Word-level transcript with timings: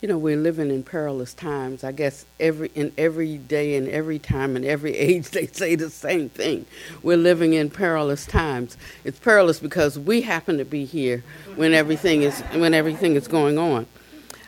you 0.00 0.08
know, 0.08 0.18
we're 0.18 0.36
living 0.36 0.70
in 0.70 0.82
perilous 0.82 1.32
times. 1.32 1.82
I 1.84 1.92
guess 1.92 2.26
every 2.38 2.70
in 2.74 2.92
every 2.98 3.38
day 3.38 3.76
and 3.76 3.88
every 3.88 4.18
time 4.18 4.56
and 4.56 4.64
every 4.64 4.94
age 4.96 5.30
they 5.30 5.46
say 5.46 5.74
the 5.74 5.90
same 5.90 6.28
thing. 6.28 6.66
We're 7.02 7.16
living 7.16 7.54
in 7.54 7.70
perilous 7.70 8.26
times. 8.26 8.76
It's 9.04 9.18
perilous 9.18 9.60
because 9.60 9.98
we 9.98 10.22
happen 10.22 10.58
to 10.58 10.64
be 10.64 10.84
here 10.84 11.24
when 11.56 11.72
everything 11.72 12.22
is 12.22 12.40
when 12.52 12.74
everything 12.74 13.14
is 13.14 13.28
going 13.28 13.58
on, 13.58 13.86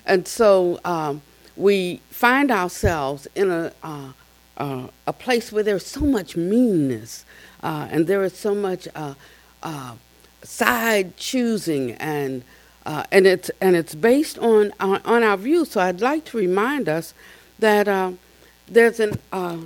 and 0.04 0.28
so 0.28 0.80
um, 0.84 1.22
we 1.56 2.00
find 2.10 2.50
ourselves 2.50 3.26
in 3.34 3.50
a 3.50 3.72
uh, 3.82 4.12
uh, 4.56 4.88
a 5.06 5.12
place 5.12 5.52
where 5.52 5.62
there's 5.62 5.86
so 5.86 6.00
much 6.00 6.36
meanness 6.36 7.24
uh, 7.62 7.88
and 7.90 8.06
there 8.06 8.22
is 8.24 8.36
so 8.36 8.54
much 8.54 8.88
uh, 8.94 9.14
uh, 9.62 9.94
side 10.42 11.16
choosing 11.16 11.92
and 11.92 12.42
uh, 12.86 13.02
and 13.10 13.26
it's 13.26 13.50
and 13.60 13.74
it's 13.74 13.94
based 13.94 14.38
on, 14.38 14.72
on, 14.78 15.02
on 15.04 15.22
our 15.22 15.36
views. 15.36 15.72
So 15.72 15.80
I'd 15.80 16.00
like 16.00 16.24
to 16.26 16.38
remind 16.38 16.88
us 16.88 17.12
that 17.58 17.88
uh, 17.88 18.12
there's 18.68 19.00
an 19.00 19.18
uh, 19.32 19.58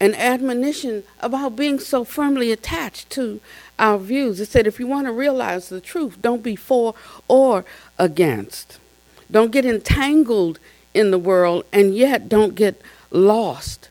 an 0.00 0.14
admonition 0.16 1.04
about 1.20 1.56
being 1.56 1.78
so 1.78 2.04
firmly 2.04 2.50
attached 2.50 3.08
to 3.10 3.40
our 3.78 3.96
views. 3.96 4.40
It 4.40 4.48
said, 4.48 4.66
if 4.66 4.80
you 4.80 4.88
want 4.88 5.06
to 5.06 5.12
realize 5.12 5.68
the 5.68 5.80
truth, 5.80 6.20
don't 6.20 6.42
be 6.42 6.56
for 6.56 6.94
or 7.28 7.64
against. 7.96 8.78
Don't 9.30 9.52
get 9.52 9.64
entangled 9.64 10.58
in 10.92 11.12
the 11.12 11.18
world, 11.18 11.64
and 11.72 11.94
yet 11.94 12.28
don't 12.28 12.54
get 12.54 12.82
lost 13.10 13.88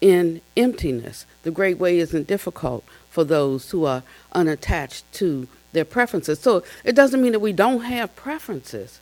in 0.00 0.42
emptiness. 0.56 1.26
The 1.42 1.50
great 1.50 1.78
way 1.78 1.98
isn't 1.98 2.26
difficult 2.26 2.84
for 3.10 3.24
those 3.24 3.70
who 3.70 3.86
are 3.86 4.02
unattached 4.32 5.10
to 5.14 5.48
their 5.76 5.84
preferences. 5.84 6.40
So 6.40 6.64
it 6.82 6.96
doesn't 6.96 7.22
mean 7.22 7.32
that 7.32 7.40
we 7.40 7.52
don't 7.52 7.82
have 7.82 8.16
preferences, 8.16 9.00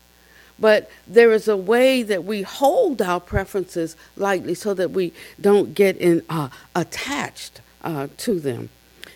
but 0.58 0.90
there 1.06 1.32
is 1.32 1.48
a 1.48 1.56
way 1.56 2.02
that 2.02 2.24
we 2.24 2.42
hold 2.42 3.00
our 3.00 3.20
preferences 3.20 3.96
lightly 4.16 4.54
so 4.54 4.74
that 4.74 4.90
we 4.90 5.12
don't 5.40 5.74
get 5.74 5.96
in, 5.96 6.22
uh, 6.28 6.50
attached 6.74 7.60
uh, 7.82 8.08
to 8.18 8.38
them. 8.38 8.68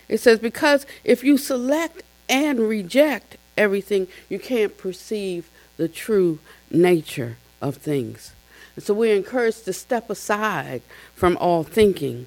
It 0.08 0.20
says, 0.20 0.38
because 0.38 0.86
if 1.04 1.22
you 1.22 1.36
select 1.36 2.02
and 2.28 2.60
reject 2.60 3.36
everything, 3.56 4.08
you 4.28 4.38
can't 4.38 4.78
perceive 4.78 5.50
the 5.76 5.88
true 5.88 6.38
nature 6.70 7.36
of 7.60 7.76
things. 7.76 8.32
And 8.76 8.84
so 8.84 8.94
we're 8.94 9.16
encouraged 9.16 9.64
to 9.64 9.72
step 9.72 10.08
aside 10.10 10.82
from 11.14 11.36
all 11.38 11.64
thinking, 11.64 12.26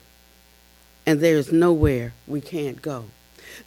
and 1.06 1.20
there's 1.22 1.52
nowhere 1.52 2.14
we 2.28 2.42
can't 2.42 2.82
go. 2.82 3.06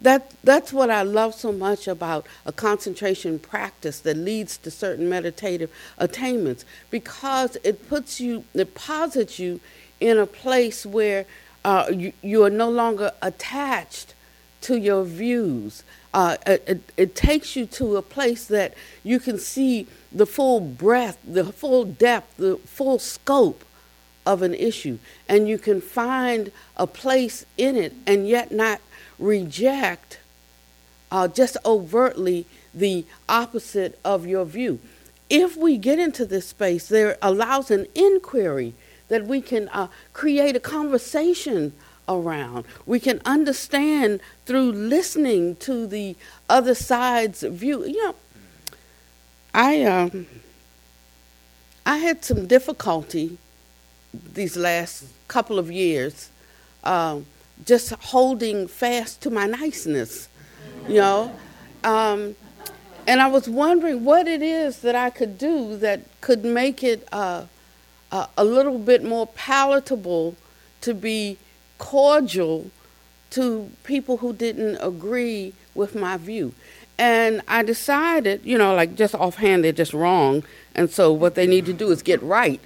That, 0.01 0.31
that's 0.43 0.73
what 0.73 0.89
I 0.89 1.03
love 1.03 1.33
so 1.33 1.51
much 1.51 1.87
about 1.87 2.25
a 2.45 2.51
concentration 2.51 3.39
practice 3.39 3.99
that 3.99 4.17
leads 4.17 4.57
to 4.57 4.71
certain 4.71 5.09
meditative 5.09 5.71
attainments 5.97 6.65
because 6.89 7.57
it 7.63 7.87
puts 7.87 8.19
you, 8.19 8.43
it 8.53 8.75
posits 8.75 9.39
you 9.39 9.59
in 9.99 10.17
a 10.17 10.25
place 10.25 10.85
where 10.85 11.25
uh, 11.63 11.87
you, 11.91 12.13
you 12.21 12.43
are 12.43 12.49
no 12.49 12.69
longer 12.69 13.11
attached 13.21 14.13
to 14.61 14.77
your 14.77 15.03
views. 15.03 15.83
Uh, 16.13 16.37
it, 16.45 16.81
it 16.97 17.15
takes 17.15 17.55
you 17.55 17.65
to 17.65 17.97
a 17.97 18.01
place 18.01 18.45
that 18.45 18.73
you 19.03 19.19
can 19.19 19.37
see 19.37 19.87
the 20.11 20.25
full 20.25 20.59
breadth, 20.59 21.17
the 21.25 21.43
full 21.45 21.83
depth, 21.83 22.37
the 22.37 22.57
full 22.57 22.99
scope 22.99 23.63
of 24.25 24.41
an 24.41 24.53
issue. 24.53 24.97
And 25.27 25.47
you 25.47 25.57
can 25.57 25.81
find 25.81 26.51
a 26.77 26.87
place 26.87 27.45
in 27.57 27.75
it 27.75 27.93
and 28.07 28.27
yet 28.27 28.51
not 28.51 28.79
reject 29.19 30.19
uh, 31.11 31.27
just 31.27 31.57
overtly 31.65 32.45
the 32.73 33.05
opposite 33.29 33.99
of 34.03 34.25
your 34.25 34.45
view. 34.45 34.79
If 35.29 35.55
we 35.57 35.77
get 35.77 35.99
into 35.99 36.25
this 36.25 36.47
space, 36.47 36.87
there 36.87 37.17
allows 37.21 37.71
an 37.71 37.87
inquiry 37.95 38.73
that 39.07 39.25
we 39.25 39.41
can 39.41 39.69
uh, 39.69 39.87
create 40.13 40.55
a 40.55 40.59
conversation 40.59 41.73
around. 42.07 42.65
We 42.85 42.99
can 42.99 43.21
understand 43.25 44.21
through 44.45 44.71
listening 44.71 45.55
to 45.57 45.87
the 45.87 46.15
other 46.49 46.75
side's 46.75 47.41
view. 47.41 47.85
You 47.85 48.03
know, 48.03 48.15
I 49.53 49.83
um, 49.83 50.27
I 51.85 51.97
had 51.97 52.23
some 52.23 52.45
difficulty 52.45 53.37
these 54.13 54.57
last 54.57 55.05
couple 55.27 55.59
of 55.59 55.71
years. 55.71 56.29
Um, 56.83 57.25
just 57.63 57.91
holding 57.91 58.67
fast 58.67 59.21
to 59.21 59.29
my 59.29 59.45
niceness, 59.45 60.27
you 60.87 60.95
know. 60.95 61.33
Um, 61.83 62.35
and 63.07 63.21
I 63.21 63.27
was 63.27 63.47
wondering 63.47 64.03
what 64.03 64.27
it 64.27 64.41
is 64.41 64.79
that 64.79 64.95
I 64.95 65.09
could 65.09 65.37
do 65.37 65.77
that 65.77 66.01
could 66.21 66.43
make 66.43 66.83
it 66.83 67.07
uh, 67.11 67.45
uh, 68.11 68.27
a 68.37 68.43
little 68.43 68.79
bit 68.79 69.03
more 69.03 69.27
palatable 69.27 70.35
to 70.81 70.93
be 70.93 71.37
cordial 71.77 72.71
to 73.31 73.69
people 73.83 74.17
who 74.17 74.33
didn't 74.33 74.77
agree 74.77 75.53
with 75.73 75.95
my 75.95 76.17
view. 76.17 76.53
And 76.97 77.41
I 77.47 77.63
decided, 77.63 78.41
you 78.45 78.57
know, 78.57 78.73
like 78.73 78.95
just 78.95 79.13
offhand, 79.13 79.63
they're 79.63 79.71
just 79.73 79.93
wrong. 79.93 80.43
And 80.73 80.89
so 80.89 81.11
what 81.11 81.35
they 81.35 81.45
need 81.45 81.65
to 81.65 81.73
do 81.73 81.91
is 81.91 82.01
get 82.01 82.23
right. 82.23 82.61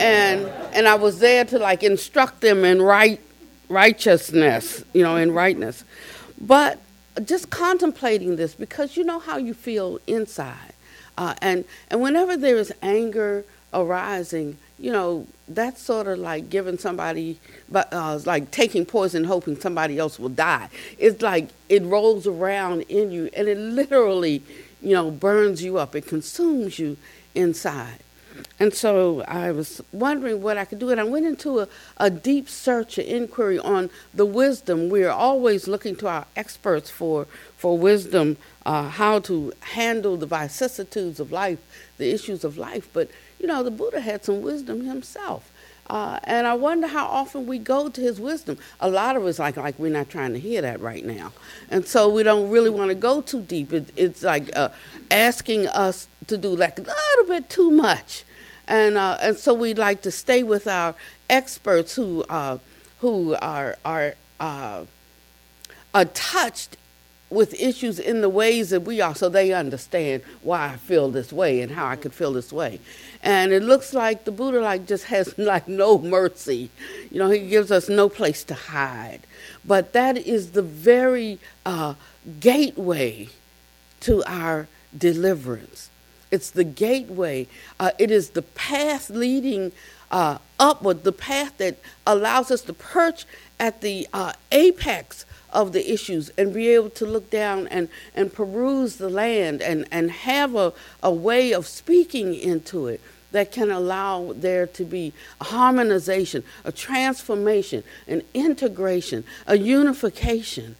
And, 0.00 0.46
and 0.72 0.88
I 0.88 0.94
was 0.94 1.18
there 1.18 1.44
to 1.44 1.58
like 1.58 1.82
instruct 1.82 2.40
them 2.40 2.64
in 2.64 2.80
right 2.80 3.20
righteousness, 3.68 4.84
you 4.92 5.02
know, 5.02 5.16
in 5.16 5.32
rightness. 5.32 5.84
But 6.40 6.80
just 7.24 7.50
contemplating 7.50 8.36
this 8.36 8.54
because 8.54 8.96
you 8.96 9.04
know 9.04 9.18
how 9.18 9.36
you 9.38 9.54
feel 9.54 9.98
inside. 10.06 10.72
Uh, 11.16 11.34
and, 11.40 11.64
and 11.90 12.00
whenever 12.00 12.36
there 12.36 12.56
is 12.56 12.72
anger 12.82 13.44
arising, 13.72 14.58
you 14.78 14.92
know, 14.92 15.26
that's 15.48 15.80
sort 15.80 16.06
of 16.06 16.18
like 16.18 16.50
giving 16.50 16.76
somebody, 16.78 17.38
but 17.70 17.90
uh, 17.92 18.18
like 18.26 18.50
taking 18.50 18.84
poison, 18.84 19.24
hoping 19.24 19.58
somebody 19.58 19.98
else 19.98 20.18
will 20.18 20.28
die. 20.28 20.68
It's 20.98 21.22
like 21.22 21.48
it 21.68 21.82
rolls 21.82 22.26
around 22.26 22.82
in 22.82 23.10
you 23.10 23.30
and 23.34 23.48
it 23.48 23.56
literally, 23.56 24.42
you 24.82 24.92
know, 24.92 25.10
burns 25.10 25.62
you 25.62 25.78
up. 25.78 25.96
It 25.96 26.06
consumes 26.06 26.78
you 26.78 26.98
inside. 27.34 27.98
And 28.58 28.72
so 28.72 29.22
I 29.22 29.52
was 29.52 29.82
wondering 29.92 30.42
what 30.42 30.56
I 30.56 30.64
could 30.64 30.78
do, 30.78 30.90
and 30.90 31.00
I 31.00 31.04
went 31.04 31.26
into 31.26 31.60
a, 31.60 31.68
a 31.98 32.10
deep 32.10 32.48
search, 32.48 32.98
an 32.98 33.04
inquiry 33.04 33.58
on 33.58 33.90
the 34.14 34.26
wisdom. 34.26 34.88
We 34.88 35.04
are 35.04 35.12
always 35.12 35.68
looking 35.68 35.96
to 35.96 36.08
our 36.08 36.26
experts 36.36 36.90
for, 36.90 37.26
for 37.56 37.76
wisdom, 37.76 38.36
uh, 38.64 38.88
how 38.88 39.20
to 39.20 39.52
handle 39.60 40.16
the 40.16 40.26
vicissitudes 40.26 41.20
of 41.20 41.32
life, 41.32 41.58
the 41.98 42.12
issues 42.12 42.44
of 42.44 42.56
life. 42.56 42.88
But, 42.92 43.10
you 43.38 43.46
know, 43.46 43.62
the 43.62 43.70
Buddha 43.70 44.00
had 44.00 44.24
some 44.24 44.42
wisdom 44.42 44.84
himself. 44.84 45.50
Uh, 45.88 46.18
and 46.24 46.46
I 46.46 46.54
wonder 46.54 46.86
how 46.86 47.06
often 47.06 47.46
we 47.46 47.58
go 47.58 47.88
to 47.88 48.00
his 48.00 48.20
wisdom. 48.20 48.58
A 48.80 48.90
lot 48.90 49.16
of 49.16 49.24
us 49.24 49.38
like 49.38 49.56
like 49.56 49.78
we're 49.78 49.92
not 49.92 50.08
trying 50.08 50.32
to 50.32 50.38
hear 50.40 50.62
that 50.62 50.80
right 50.80 51.04
now, 51.04 51.32
and 51.70 51.86
so 51.86 52.08
we 52.08 52.22
don't 52.22 52.50
really 52.50 52.70
want 52.70 52.90
to 52.90 52.94
go 52.94 53.20
too 53.20 53.42
deep. 53.42 53.72
It, 53.72 53.90
it's 53.96 54.22
like 54.22 54.54
uh, 54.56 54.70
asking 55.10 55.68
us 55.68 56.08
to 56.26 56.36
do 56.36 56.56
like 56.56 56.78
a 56.78 56.82
little 56.82 57.26
bit 57.28 57.48
too 57.48 57.70
much, 57.70 58.24
and 58.66 58.96
uh, 58.96 59.18
and 59.20 59.36
so 59.36 59.54
we 59.54 59.74
like 59.74 60.02
to 60.02 60.10
stay 60.10 60.42
with 60.42 60.66
our 60.66 60.94
experts 61.30 61.94
who 61.94 62.24
uh, 62.28 62.58
who 63.00 63.36
are 63.36 63.76
are 63.84 64.14
uh, 64.40 64.84
are 65.94 66.04
touched 66.06 66.76
with 67.30 67.54
issues 67.60 67.98
in 67.98 68.20
the 68.20 68.28
ways 68.28 68.70
that 68.70 68.80
we 68.82 69.00
are, 69.00 69.14
so 69.14 69.28
they 69.28 69.52
understand 69.52 70.22
why 70.42 70.66
I 70.68 70.76
feel 70.76 71.10
this 71.10 71.32
way 71.32 71.60
and 71.60 71.72
how 71.72 71.86
I 71.86 71.96
could 71.96 72.14
feel 72.14 72.32
this 72.32 72.52
way. 72.52 72.80
And 73.26 73.52
it 73.52 73.64
looks 73.64 73.92
like 73.92 74.24
the 74.24 74.30
Buddha 74.30 74.60
like 74.60 74.86
just 74.86 75.06
has 75.06 75.36
like 75.38 75.66
no 75.66 75.98
mercy. 75.98 76.70
You 77.10 77.18
know, 77.18 77.28
he 77.28 77.48
gives 77.48 77.72
us 77.72 77.88
no 77.88 78.08
place 78.08 78.44
to 78.44 78.54
hide. 78.54 79.22
But 79.64 79.92
that 79.94 80.16
is 80.16 80.52
the 80.52 80.62
very 80.62 81.40
uh, 81.66 81.94
gateway 82.38 83.28
to 84.00 84.22
our 84.26 84.68
deliverance. 84.96 85.90
It's 86.30 86.50
the 86.50 86.62
gateway. 86.62 87.48
Uh, 87.80 87.90
it 87.98 88.12
is 88.12 88.30
the 88.30 88.42
path 88.42 89.10
leading 89.10 89.72
uh, 90.12 90.38
upward, 90.60 91.02
the 91.02 91.10
path 91.10 91.58
that 91.58 91.78
allows 92.06 92.52
us 92.52 92.62
to 92.62 92.72
perch 92.72 93.26
at 93.58 93.80
the 93.80 94.06
uh, 94.12 94.34
apex 94.52 95.26
of 95.52 95.72
the 95.72 95.92
issues 95.92 96.30
and 96.38 96.54
be 96.54 96.68
able 96.68 96.90
to 96.90 97.04
look 97.04 97.28
down 97.30 97.66
and, 97.68 97.88
and 98.14 98.32
peruse 98.32 98.96
the 98.96 99.10
land 99.10 99.62
and, 99.62 99.84
and 99.90 100.12
have 100.12 100.54
a, 100.54 100.72
a 101.02 101.10
way 101.10 101.52
of 101.52 101.66
speaking 101.66 102.32
into 102.32 102.86
it 102.86 103.00
that 103.36 103.52
can 103.52 103.70
allow 103.70 104.32
there 104.34 104.66
to 104.66 104.82
be 104.82 105.12
a 105.42 105.44
harmonization, 105.44 106.42
a 106.64 106.72
transformation, 106.72 107.84
an 108.08 108.22
integration, 108.32 109.24
a 109.46 109.58
unification. 109.58 110.74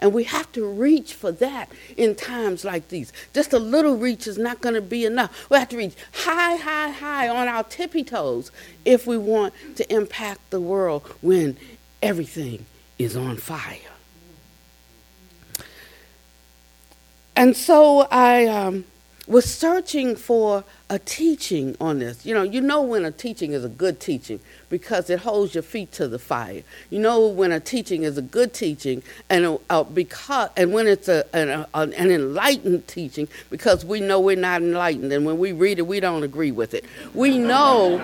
And 0.00 0.12
we 0.12 0.22
have 0.22 0.52
to 0.52 0.64
reach 0.64 1.14
for 1.14 1.32
that 1.32 1.72
in 1.96 2.14
times 2.14 2.64
like 2.64 2.86
these. 2.86 3.12
Just 3.34 3.52
a 3.52 3.58
little 3.58 3.96
reach 3.96 4.28
is 4.28 4.38
not 4.38 4.60
going 4.60 4.76
to 4.76 4.80
be 4.80 5.04
enough. 5.04 5.50
We 5.50 5.58
have 5.58 5.70
to 5.70 5.76
reach 5.76 5.96
high, 6.12 6.54
high, 6.54 6.90
high 6.90 7.28
on 7.28 7.48
our 7.48 7.64
tippy 7.64 8.04
toes 8.04 8.52
if 8.84 9.04
we 9.04 9.18
want 9.18 9.52
to 9.74 9.92
impact 9.92 10.50
the 10.50 10.60
world 10.60 11.02
when 11.20 11.56
everything 12.00 12.66
is 12.96 13.16
on 13.16 13.38
fire. 13.38 13.76
And 17.34 17.56
so 17.56 18.06
I 18.12 18.46
um, 18.46 18.84
was 19.26 19.52
searching 19.52 20.14
for 20.14 20.62
a 20.90 20.98
teaching 20.98 21.76
on 21.80 21.98
this. 21.98 22.24
You 22.24 22.34
know, 22.34 22.42
you 22.42 22.60
know 22.60 22.82
when 22.82 23.04
a 23.04 23.10
teaching 23.10 23.52
is 23.52 23.64
a 23.64 23.68
good 23.68 24.00
teaching 24.00 24.40
because 24.70 25.10
it 25.10 25.20
holds 25.20 25.54
your 25.54 25.62
feet 25.62 25.92
to 25.92 26.08
the 26.08 26.18
fire. 26.18 26.62
You 26.90 26.98
know 26.98 27.26
when 27.26 27.52
a 27.52 27.60
teaching 27.60 28.04
is 28.04 28.16
a 28.16 28.22
good 28.22 28.54
teaching 28.54 29.02
and 29.28 29.58
uh, 29.68 29.84
because 29.84 30.50
and 30.56 30.72
when 30.72 30.86
it's 30.86 31.08
a 31.08 31.24
an, 31.34 31.48
a 31.50 31.68
an, 31.74 31.92
enlightened 32.10 32.86
teaching 32.88 33.28
because 33.50 33.84
we 33.84 34.00
know 34.00 34.18
we're 34.18 34.36
not 34.36 34.62
enlightened 34.62 35.12
and 35.12 35.26
when 35.26 35.38
we 35.38 35.52
read 35.52 35.78
it 35.78 35.86
we 35.86 36.00
don't 36.00 36.22
agree 36.22 36.52
with 36.52 36.72
it. 36.72 36.84
We 37.14 37.38
know 37.38 38.02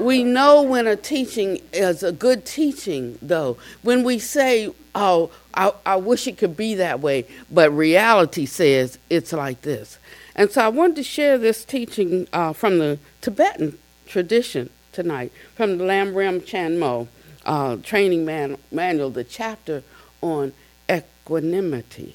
we 0.00 0.24
know 0.24 0.62
when 0.62 0.86
a 0.86 0.96
teaching 0.96 1.60
is 1.72 2.02
a 2.02 2.12
good 2.12 2.44
teaching 2.44 3.18
though. 3.20 3.56
When 3.82 4.04
we 4.04 4.18
say, 4.18 4.72
"Oh, 4.94 5.30
I, 5.54 5.72
I 5.84 5.96
wish 5.96 6.26
it 6.26 6.38
could 6.38 6.56
be 6.56 6.74
that 6.76 7.00
way," 7.00 7.26
but 7.50 7.70
reality 7.70 8.46
says 8.46 8.98
it's 9.10 9.32
like 9.32 9.62
this. 9.62 9.98
And 10.36 10.50
so 10.50 10.62
I 10.62 10.68
wanted 10.68 10.96
to 10.96 11.02
share 11.02 11.38
this 11.38 11.64
teaching 11.64 12.28
uh, 12.32 12.52
from 12.52 12.78
the 12.78 12.98
Tibetan 13.22 13.78
tradition 14.06 14.68
tonight, 14.92 15.32
from 15.54 15.78
the 15.78 15.84
Lam 15.84 16.12
Lamrim 16.12 16.42
Chenmo 16.42 17.08
uh, 17.46 17.76
training 17.82 18.26
man- 18.26 18.58
manual, 18.70 19.08
the 19.08 19.24
chapter 19.24 19.82
on 20.20 20.52
equanimity. 20.90 22.14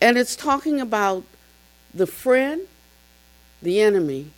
And 0.00 0.16
it's 0.16 0.34
talking 0.34 0.80
about 0.80 1.24
the 1.92 2.06
friend, 2.06 2.62
the 3.60 3.80
enemy, 3.80 4.30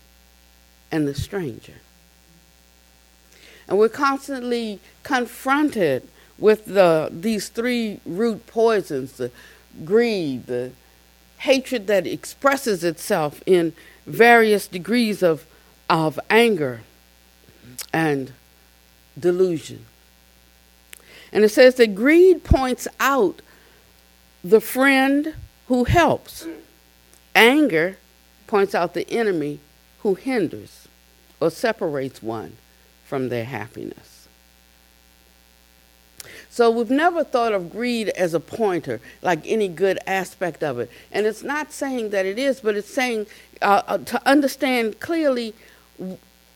and 0.90 1.06
the 1.06 1.14
stranger. 1.14 1.74
And 3.68 3.78
we're 3.78 3.88
constantly 3.88 4.80
confronted 5.04 6.08
with 6.38 6.66
the, 6.66 7.08
these 7.12 7.48
three 7.48 8.00
root 8.04 8.46
poisons 8.46 9.12
the 9.12 9.30
greed, 9.84 10.46
the 10.46 10.72
hatred 11.46 11.86
that 11.86 12.08
expresses 12.08 12.82
itself 12.82 13.40
in 13.46 13.72
various 14.04 14.66
degrees 14.66 15.22
of, 15.22 15.46
of 15.88 16.18
anger 16.28 16.80
and 17.92 18.32
delusion. 19.18 19.86
And 21.32 21.44
it 21.44 21.50
says 21.50 21.76
that 21.76 21.94
greed 21.94 22.42
points 22.42 22.88
out 22.98 23.42
the 24.42 24.60
friend 24.60 25.34
who 25.68 25.84
helps, 25.84 26.48
anger 27.34 27.98
points 28.48 28.74
out 28.74 28.94
the 28.94 29.08
enemy 29.08 29.60
who 30.00 30.14
hinders 30.14 30.88
or 31.40 31.50
separates 31.50 32.22
one 32.22 32.56
from 33.04 33.28
their 33.28 33.44
happiness. 33.44 34.15
So 36.56 36.70
we've 36.70 36.88
never 36.88 37.22
thought 37.22 37.52
of 37.52 37.70
greed 37.70 38.08
as 38.08 38.32
a 38.32 38.40
pointer, 38.40 38.98
like 39.20 39.40
any 39.44 39.68
good 39.68 39.98
aspect 40.06 40.64
of 40.64 40.78
it. 40.78 40.90
And 41.12 41.26
it's 41.26 41.42
not 41.42 41.70
saying 41.70 42.08
that 42.10 42.24
it 42.24 42.38
is, 42.38 42.60
but 42.60 42.76
it's 42.76 42.88
saying 42.88 43.26
uh, 43.60 43.82
uh, 43.86 43.98
to 43.98 44.26
understand 44.26 44.98
clearly 44.98 45.52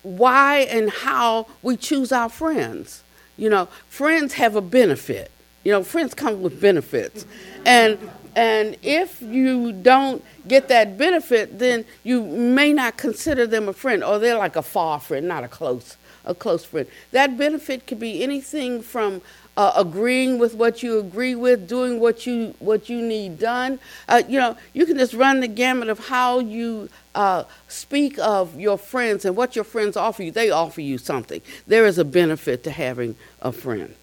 why 0.02 0.60
and 0.60 0.88
how 0.88 1.48
we 1.60 1.76
choose 1.76 2.12
our 2.12 2.30
friends. 2.30 3.04
You 3.36 3.50
know, 3.50 3.66
friends 3.90 4.32
have 4.32 4.56
a 4.56 4.62
benefit. 4.62 5.30
You 5.64 5.72
know, 5.72 5.84
friends 5.84 6.14
come 6.14 6.40
with 6.40 6.58
benefits. 6.62 7.26
And 7.66 7.98
and 8.34 8.78
if 8.82 9.20
you 9.20 9.70
don't 9.70 10.24
get 10.48 10.68
that 10.68 10.96
benefit, 10.96 11.58
then 11.58 11.84
you 12.04 12.22
may 12.22 12.72
not 12.72 12.96
consider 12.96 13.46
them 13.46 13.68
a 13.68 13.74
friend, 13.74 14.02
or 14.02 14.18
they're 14.18 14.38
like 14.38 14.56
a 14.56 14.62
far 14.62 14.98
friend, 14.98 15.28
not 15.28 15.44
a 15.44 15.48
close 15.48 15.98
a 16.24 16.34
close 16.34 16.64
friend. 16.64 16.86
That 17.12 17.36
benefit 17.36 17.86
could 17.86 18.00
be 18.00 18.22
anything 18.22 18.82
from 18.82 19.22
uh, 19.56 19.72
agreeing 19.76 20.38
with 20.38 20.54
what 20.54 20.82
you 20.82 20.98
agree 20.98 21.34
with, 21.34 21.68
doing 21.68 22.00
what 22.00 22.26
you 22.26 22.54
what 22.60 22.88
you 22.88 23.00
need 23.02 23.38
done. 23.38 23.78
Uh, 24.08 24.22
you 24.28 24.38
know, 24.38 24.56
you 24.72 24.86
can 24.86 24.96
just 24.96 25.14
run 25.14 25.40
the 25.40 25.48
gamut 25.48 25.88
of 25.88 25.98
how 26.08 26.38
you 26.38 26.88
uh, 27.14 27.44
speak 27.68 28.18
of 28.18 28.58
your 28.58 28.78
friends 28.78 29.24
and 29.24 29.36
what 29.36 29.56
your 29.56 29.64
friends 29.64 29.96
offer 29.96 30.22
you. 30.22 30.30
They 30.30 30.50
offer 30.50 30.80
you 30.80 30.98
something. 30.98 31.42
There 31.66 31.86
is 31.86 31.98
a 31.98 32.04
benefit 32.04 32.64
to 32.64 32.70
having 32.70 33.16
a 33.42 33.52
friend. 33.52 33.94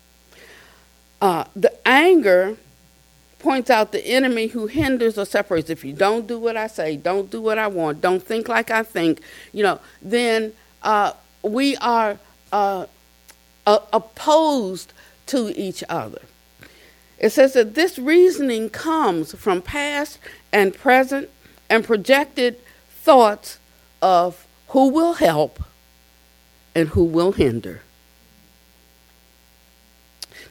Uh, 1.22 1.46
the 1.56 1.74
anger 1.88 2.58
points 3.40 3.70
out 3.70 3.92
the 3.92 4.06
enemy 4.06 4.48
who 4.48 4.68
hinders 4.68 5.18
or 5.18 5.26
separates. 5.26 5.70
If 5.70 5.84
you 5.86 5.94
don't 5.94 6.28
do 6.28 6.38
what 6.38 6.58
I 6.58 6.68
say, 6.68 6.98
don't 6.98 7.32
do 7.32 7.42
what 7.42 7.58
I 7.58 7.68
want, 7.68 8.02
don't 8.02 8.22
think 8.22 8.48
like 8.48 8.70
I 8.70 8.84
think, 8.84 9.22
you 9.54 9.64
know, 9.64 9.80
then 10.02 10.54
uh, 10.84 11.14
we 11.44 11.78
are 11.78 12.18
uh, 12.52 12.86
opposed 13.66 14.94
to 15.28 15.58
each 15.60 15.84
other. 15.90 16.22
It 17.20 17.32
says 17.32 17.54
that 17.54 17.74
this 17.74 17.98
reasoning 17.98 18.70
comes 18.70 19.34
from 19.34 19.62
past 19.62 20.20
and 20.52 20.74
present 20.74 21.30
and 21.70 21.84
projected 21.84 22.60
thoughts 22.90 23.60
of 24.02 24.46
who 24.70 24.90
will 24.90 25.14
help 25.14 25.64
and 26.76 26.90
who 26.90 27.04
will 27.04 27.32
hinder. 27.32 27.82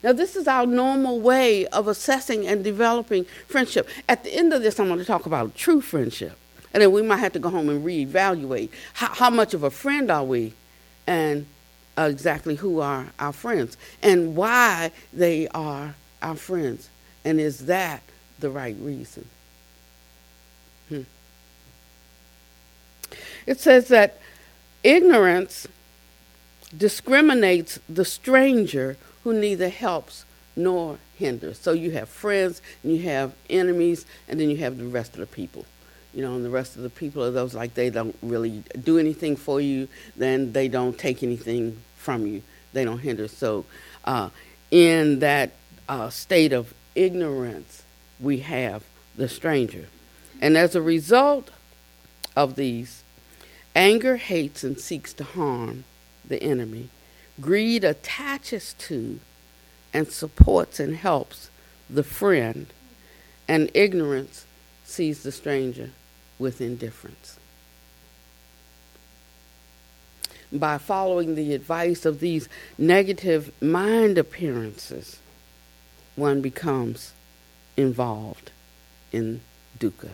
Now, 0.03 0.13
this 0.13 0.37
is 0.37 0.47
our 0.47 0.67
normal 0.67 1.21
way 1.21 1.67
of 1.67 1.89
assessing 1.89 2.47
and 2.47 2.63
developing 2.63 3.25
friendship. 3.47 3.89
At 4.09 4.25
the 4.25 4.35
end 4.35 4.53
of 4.53 4.63
this, 4.63 4.79
I'm 4.79 4.89
going 4.89 4.99
to 4.99 5.05
talk 5.05 5.27
about 5.27 5.55
true 5.55 5.81
friendship. 5.81 6.39
And 6.73 6.83
then 6.83 6.93
we 6.93 7.03
might 7.03 7.19
have 7.19 7.33
to 7.33 7.39
go 7.39 7.49
home 7.49 7.69
and 7.69 7.85
reevaluate 7.85 8.71
how, 8.93 9.15
how 9.15 9.31
much 9.31 9.55
of 9.55 9.63
a 9.63 9.71
friend 9.71 10.11
are 10.11 10.25
we 10.25 10.53
and 11.07 11.47
exactly 11.97 12.57
who 12.57 12.81
are 12.81 13.07
our 13.19 13.33
friends 13.33 13.77
and 14.03 14.37
why 14.37 14.91
they 15.13 15.49
are 15.49 15.95
our 16.23 16.37
friends. 16.37 16.89
And 17.25 17.41
is 17.41 17.67
that 17.67 18.03
the 18.39 18.51
right 18.51 18.77
reason? 18.79 19.29
Hmm. 20.89 21.03
It 23.47 23.61
says 23.61 23.89
that 23.89 24.21
ignorance 24.85 25.67
discriminates 26.77 27.79
the 27.89 28.05
stranger 28.05 28.97
who 29.25 29.33
neither 29.33 29.69
helps 29.69 30.25
nor 30.55 30.99
hinders. 31.17 31.59
So 31.59 31.73
you 31.73 31.93
have 31.93 32.09
friends 32.09 32.61
and 32.83 32.97
you 32.97 33.03
have 33.05 33.35
enemies, 33.49 34.07
and 34.29 34.39
then 34.41 34.51
you 34.51 34.59
have 34.59 34.79
the 34.79 34.85
rest 34.85 35.15
of 35.15 35.21
the 35.21 35.27
people 35.27 35.65
you 36.17 36.23
know, 36.23 36.35
and 36.35 36.43
the 36.43 36.51
rest 36.51 36.77
of 36.77 36.83
the 36.83 36.89
people 36.89 37.23
are 37.23 37.31
those 37.31 37.55
like 37.55 37.75
they 37.75 37.91
don't 37.91 38.17
really 38.23 38.63
do 38.83 38.99
anything 38.99 39.37
for 39.37 39.61
you, 39.61 39.87
then 40.17 40.51
they 40.53 40.67
don't 40.67 40.99
take 40.99 41.23
anything 41.23 41.77
from 41.95 42.27
you. 42.27 42.43
They 42.73 42.87
don't 42.87 43.01
hinder. 43.01 43.29
So, 43.29 43.67
uh, 44.07 44.31
in 44.71 45.19
that 45.19 45.53
uh, 45.91 46.09
state 46.09 46.55
of 46.55 46.73
ignorance, 46.95 47.83
we 48.19 48.39
have 48.39 48.83
the 49.15 49.29
stranger. 49.29 49.89
And 50.41 50.57
as 50.57 50.75
a 50.75 50.81
result 50.81 51.51
of 52.35 52.57
these, 52.57 53.03
anger 53.75 54.17
hates 54.17 54.65
and 54.65 54.81
seeks 54.81 55.13
to 55.15 55.25
harm 55.25 55.85
the 56.27 56.43
enemy. 56.43 56.89
Greed 57.43 57.85
attaches 57.85 58.75
to 58.79 59.21
and 59.93 60.09
supports 60.09 60.81
and 60.81 60.97
helps 60.97 61.51
the 61.91 62.03
friend, 62.03 62.69
and 63.47 63.71
ignorance 63.75 64.47
sees 64.83 65.23
the 65.23 65.33
stranger 65.33 65.91
with 66.39 66.61
indifference. 66.61 67.39
By 70.53 70.79
following 70.79 71.35
the 71.35 71.55
advice 71.55 72.07
of 72.07 72.21
these 72.21 72.49
negative 72.79 73.51
mind 73.61 74.17
appearances, 74.17 75.19
one 76.15 76.41
becomes 76.41 77.13
involved 77.77 78.51
in 79.13 79.41
dukkha 79.79 80.11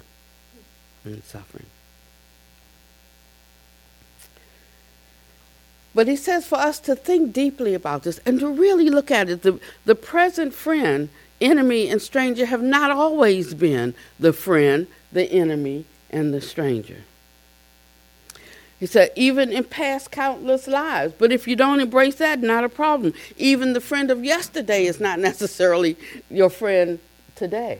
and 1.04 1.22
suffering. 1.24 1.66
But 5.94 6.08
he 6.08 6.16
says 6.16 6.46
for 6.46 6.56
us 6.56 6.78
to 6.80 6.96
think 6.96 7.32
deeply 7.32 7.74
about 7.74 8.02
this 8.02 8.18
and 8.24 8.40
to 8.40 8.48
really 8.48 8.88
look 8.88 9.10
at 9.10 9.28
it. 9.28 9.42
The, 9.42 9.60
the 9.84 9.94
present 9.94 10.54
friend, 10.54 11.10
enemy, 11.40 11.88
and 11.88 12.00
stranger 12.00 12.46
have 12.46 12.62
not 12.62 12.90
always 12.90 13.52
been 13.52 13.94
the 14.18 14.32
friend, 14.32 14.86
the 15.12 15.30
enemy, 15.30 15.84
and 16.12 16.32
the 16.32 16.40
stranger. 16.40 17.04
He 18.78 18.86
said, 18.86 19.12
even 19.14 19.52
in 19.52 19.62
past 19.64 20.10
countless 20.10 20.66
lives. 20.66 21.14
But 21.16 21.30
if 21.30 21.46
you 21.46 21.54
don't 21.54 21.78
embrace 21.78 22.16
that, 22.16 22.40
not 22.40 22.64
a 22.64 22.68
problem. 22.68 23.14
Even 23.36 23.74
the 23.74 23.80
friend 23.80 24.10
of 24.10 24.24
yesterday 24.24 24.86
is 24.86 24.98
not 24.98 25.18
necessarily 25.30 25.96
your 26.28 26.50
friend 26.50 26.98
today. 27.36 27.78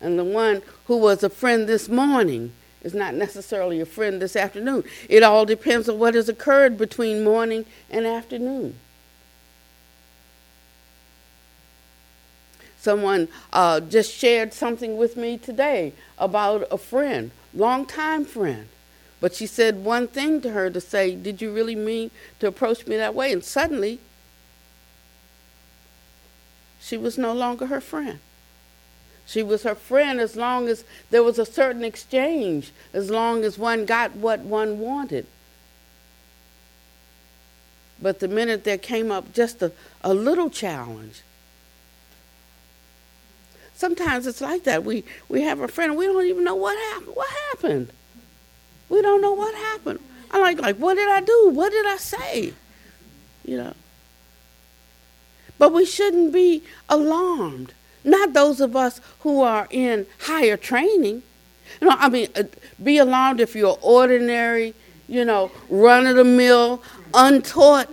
And 0.00 0.18
the 0.18 0.24
one 0.24 0.62
who 0.86 0.98
was 0.98 1.24
a 1.24 1.28
friend 1.28 1.68
this 1.68 1.88
morning 1.88 2.52
is 2.82 2.94
not 2.94 3.14
necessarily 3.14 3.80
a 3.80 3.86
friend 3.86 4.22
this 4.22 4.36
afternoon. 4.36 4.84
It 5.08 5.24
all 5.24 5.44
depends 5.44 5.88
on 5.88 5.98
what 5.98 6.14
has 6.14 6.28
occurred 6.28 6.78
between 6.78 7.24
morning 7.24 7.66
and 7.90 8.06
afternoon. 8.06 8.78
Someone 12.88 13.28
uh, 13.52 13.80
just 13.80 14.10
shared 14.10 14.54
something 14.54 14.96
with 14.96 15.14
me 15.14 15.36
today 15.36 15.92
about 16.16 16.66
a 16.70 16.78
friend, 16.78 17.32
longtime 17.52 18.24
friend. 18.24 18.66
But 19.20 19.34
she 19.34 19.46
said 19.46 19.84
one 19.84 20.08
thing 20.08 20.40
to 20.40 20.52
her 20.52 20.70
to 20.70 20.80
say, 20.80 21.14
Did 21.14 21.42
you 21.42 21.52
really 21.52 21.74
mean 21.74 22.10
to 22.40 22.46
approach 22.46 22.86
me 22.86 22.96
that 22.96 23.14
way? 23.14 23.30
And 23.30 23.44
suddenly, 23.44 24.00
she 26.80 26.96
was 26.96 27.18
no 27.18 27.34
longer 27.34 27.66
her 27.66 27.82
friend. 27.82 28.20
She 29.26 29.42
was 29.42 29.64
her 29.64 29.74
friend 29.74 30.18
as 30.18 30.34
long 30.34 30.66
as 30.66 30.86
there 31.10 31.22
was 31.22 31.38
a 31.38 31.44
certain 31.44 31.84
exchange, 31.84 32.72
as 32.94 33.10
long 33.10 33.44
as 33.44 33.58
one 33.58 33.84
got 33.84 34.16
what 34.16 34.40
one 34.40 34.78
wanted. 34.78 35.26
But 38.00 38.20
the 38.20 38.28
minute 38.28 38.64
there 38.64 38.78
came 38.78 39.12
up 39.12 39.34
just 39.34 39.60
a, 39.60 39.72
a 40.02 40.14
little 40.14 40.48
challenge, 40.48 41.20
sometimes 43.78 44.26
it's 44.26 44.40
like 44.40 44.64
that. 44.64 44.84
We, 44.84 45.04
we 45.28 45.42
have 45.42 45.60
a 45.60 45.68
friend 45.68 45.92
and 45.92 45.98
we 45.98 46.06
don't 46.06 46.26
even 46.26 46.42
know 46.42 46.56
what 46.56 46.76
happened. 46.92 47.14
What 47.14 47.30
happened? 47.50 47.92
We 48.88 49.00
don't 49.00 49.22
know 49.22 49.32
what 49.32 49.54
happened. 49.54 50.00
I'm 50.32 50.40
like, 50.40 50.60
like, 50.60 50.76
what 50.76 50.94
did 50.94 51.08
I 51.08 51.20
do? 51.20 51.50
What 51.50 51.70
did 51.70 51.86
I 51.86 51.96
say? 51.96 52.52
You 53.44 53.56
know. 53.56 53.74
But 55.58 55.72
we 55.72 55.86
shouldn't 55.86 56.32
be 56.32 56.64
alarmed. 56.88 57.72
Not 58.02 58.32
those 58.32 58.60
of 58.60 58.74
us 58.74 59.00
who 59.20 59.42
are 59.42 59.68
in 59.70 60.06
higher 60.22 60.56
training. 60.56 61.22
You 61.80 61.88
know, 61.88 61.96
I 61.96 62.08
mean, 62.08 62.28
uh, 62.34 62.44
be 62.82 62.98
alarmed 62.98 63.40
if 63.40 63.54
you're 63.54 63.78
ordinary, 63.80 64.74
you 65.08 65.24
know, 65.24 65.52
run 65.68 66.06
of 66.06 66.16
the 66.16 66.24
mill, 66.24 66.82
untaught 67.14 67.88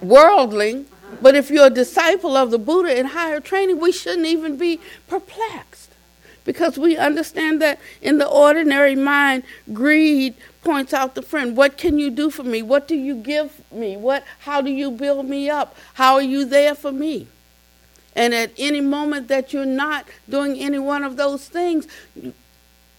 worldling. 0.00 0.86
But 1.22 1.34
if 1.34 1.50
you're 1.50 1.66
a 1.66 1.70
disciple 1.70 2.36
of 2.36 2.50
the 2.50 2.58
Buddha 2.58 2.98
in 2.98 3.06
higher 3.06 3.40
training, 3.40 3.78
we 3.78 3.92
shouldn't 3.92 4.26
even 4.26 4.56
be 4.56 4.80
perplexed 5.06 5.90
because 6.44 6.78
we 6.78 6.96
understand 6.96 7.60
that 7.62 7.78
in 8.00 8.18
the 8.18 8.26
ordinary 8.26 8.96
mind, 8.96 9.42
greed 9.72 10.34
points 10.62 10.92
out 10.92 11.14
the 11.14 11.22
friend. 11.22 11.56
What 11.56 11.76
can 11.76 11.98
you 11.98 12.10
do 12.10 12.30
for 12.30 12.42
me? 12.42 12.62
What 12.62 12.88
do 12.88 12.96
you 12.96 13.14
give 13.14 13.62
me? 13.70 13.96
What 13.96 14.24
how 14.40 14.60
do 14.60 14.70
you 14.70 14.90
build 14.90 15.26
me 15.26 15.50
up? 15.50 15.76
How 15.94 16.14
are 16.14 16.22
you 16.22 16.44
there 16.44 16.74
for 16.74 16.92
me? 16.92 17.28
And 18.16 18.34
at 18.34 18.52
any 18.58 18.80
moment 18.80 19.28
that 19.28 19.52
you're 19.52 19.64
not 19.64 20.06
doing 20.28 20.58
any 20.58 20.78
one 20.78 21.04
of 21.04 21.16
those 21.16 21.48
things, 21.48 21.86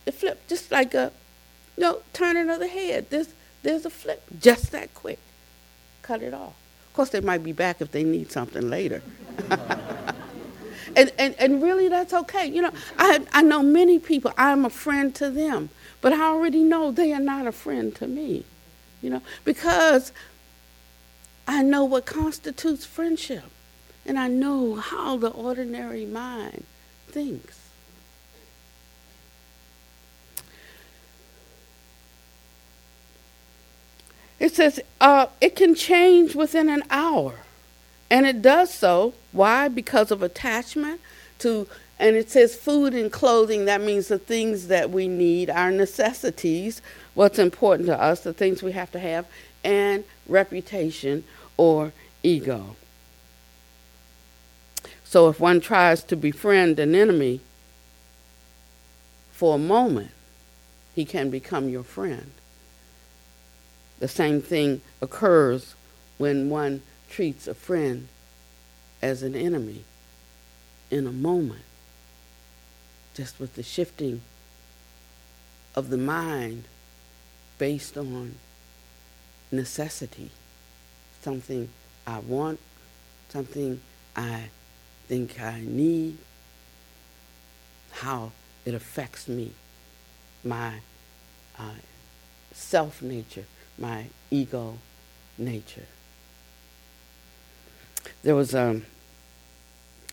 it 0.06 0.14
flip 0.14 0.48
just 0.48 0.72
like 0.72 0.94
a 0.94 1.12
you 1.78 1.84
know, 1.84 2.00
turning 2.14 2.50
of 2.50 2.60
the 2.60 2.68
head. 2.68 3.08
There's 3.10 3.34
there's 3.64 3.86
a 3.86 3.90
flip 3.90 4.24
just 4.40 4.72
that 4.72 4.94
quick. 4.94 5.20
Cut 6.02 6.22
it 6.22 6.34
off. 6.34 6.61
Of 6.92 6.96
course 6.96 7.10
they 7.12 7.22
might 7.22 7.42
be 7.42 7.54
back 7.54 7.80
if 7.80 7.94
they 7.94 8.04
need 8.04 8.34
something 8.34 8.70
later. 8.70 9.02
and, 9.50 11.10
and 11.18 11.34
and 11.40 11.64
really 11.64 11.88
that's 11.88 12.14
okay. 12.14 12.46
You 12.46 12.64
know, 12.64 12.72
I 12.98 13.26
I 13.32 13.44
know 13.44 13.64
many 13.64 13.98
people, 13.98 14.34
I'm 14.38 14.66
a 14.66 14.70
friend 14.70 15.16
to 15.16 15.30
them. 15.30 15.70
But 16.02 16.12
I 16.12 16.24
already 16.24 16.64
know 16.64 16.92
they 16.92 17.14
are 17.14 17.22
not 17.22 17.48
a 17.48 17.54
friend 17.54 17.96
to 17.96 18.08
me, 18.08 18.44
you 19.02 19.10
know, 19.10 19.22
because 19.46 20.12
I 21.48 21.64
know 21.64 21.86
what 21.86 22.06
constitutes 22.06 22.86
friendship 22.86 23.46
and 24.06 24.20
I 24.20 24.28
know 24.28 24.76
how 24.76 25.16
the 25.16 25.30
ordinary 25.30 26.06
mind 26.06 26.66
thinks. 27.08 27.61
It 34.42 34.56
says 34.56 34.80
uh, 35.00 35.28
it 35.40 35.56
can 35.56 35.76
change 35.76 36.36
within 36.36 36.68
an 36.68 36.82
hour. 36.90 37.36
And 38.10 38.26
it 38.26 38.42
does 38.42 38.74
so. 38.74 39.14
Why? 39.32 39.68
Because 39.68 40.10
of 40.10 40.24
attachment 40.24 41.00
to 41.40 41.68
and 42.00 42.16
it 42.16 42.32
says 42.32 42.56
food 42.56 42.96
and 42.96 43.12
clothing, 43.12 43.66
that 43.66 43.80
means 43.80 44.08
the 44.08 44.18
things 44.18 44.68
that 44.70 44.90
we 44.90 45.08
need, 45.08 45.52
our 45.52 45.70
necessities, 45.70 46.82
what's 47.14 47.38
important 47.38 47.86
to 47.90 48.02
us, 48.02 48.22
the 48.22 48.34
things 48.34 48.64
we 48.64 48.72
have 48.72 48.92
to 48.94 49.00
have, 49.00 49.28
and 49.64 50.04
reputation 50.28 51.24
or 51.58 51.94
ego. 52.24 52.76
So 55.04 55.30
if 55.30 55.40
one 55.40 55.62
tries 55.62 56.04
to 56.06 56.16
befriend 56.16 56.80
an 56.80 56.96
enemy 56.96 57.42
for 59.32 59.54
a 59.54 59.60
moment, 59.60 60.12
he 60.96 61.06
can 61.06 61.30
become 61.30 61.70
your 61.70 61.84
friend. 61.84 62.32
The 64.02 64.08
same 64.08 64.42
thing 64.42 64.82
occurs 65.00 65.76
when 66.18 66.50
one 66.50 66.82
treats 67.08 67.48
a 67.48 67.54
friend 67.54 68.08
as 69.00 69.22
an 69.22 69.36
enemy 69.36 69.86
in 70.90 71.06
a 71.06 71.12
moment. 71.12 71.62
Just 73.14 73.40
with 73.40 73.54
the 73.54 73.62
shifting 73.62 74.22
of 75.76 75.92
the 75.92 76.00
mind 76.00 76.64
based 77.60 77.96
on 77.96 78.38
necessity, 79.52 80.32
something 81.22 81.70
I 82.08 82.20
want, 82.20 82.60
something 83.30 83.82
I 84.16 84.46
think 85.08 85.40
I 85.40 85.62
need, 85.62 86.18
how 87.92 88.32
it 88.66 88.74
affects 88.74 89.28
me, 89.28 89.52
my 90.44 90.80
uh, 91.60 91.76
self 92.52 93.04
nature, 93.04 93.46
my 93.82 94.06
ego 94.30 94.78
nature. 95.38 95.88
There 98.24 98.36
was 98.36 98.54
um, 98.54 98.86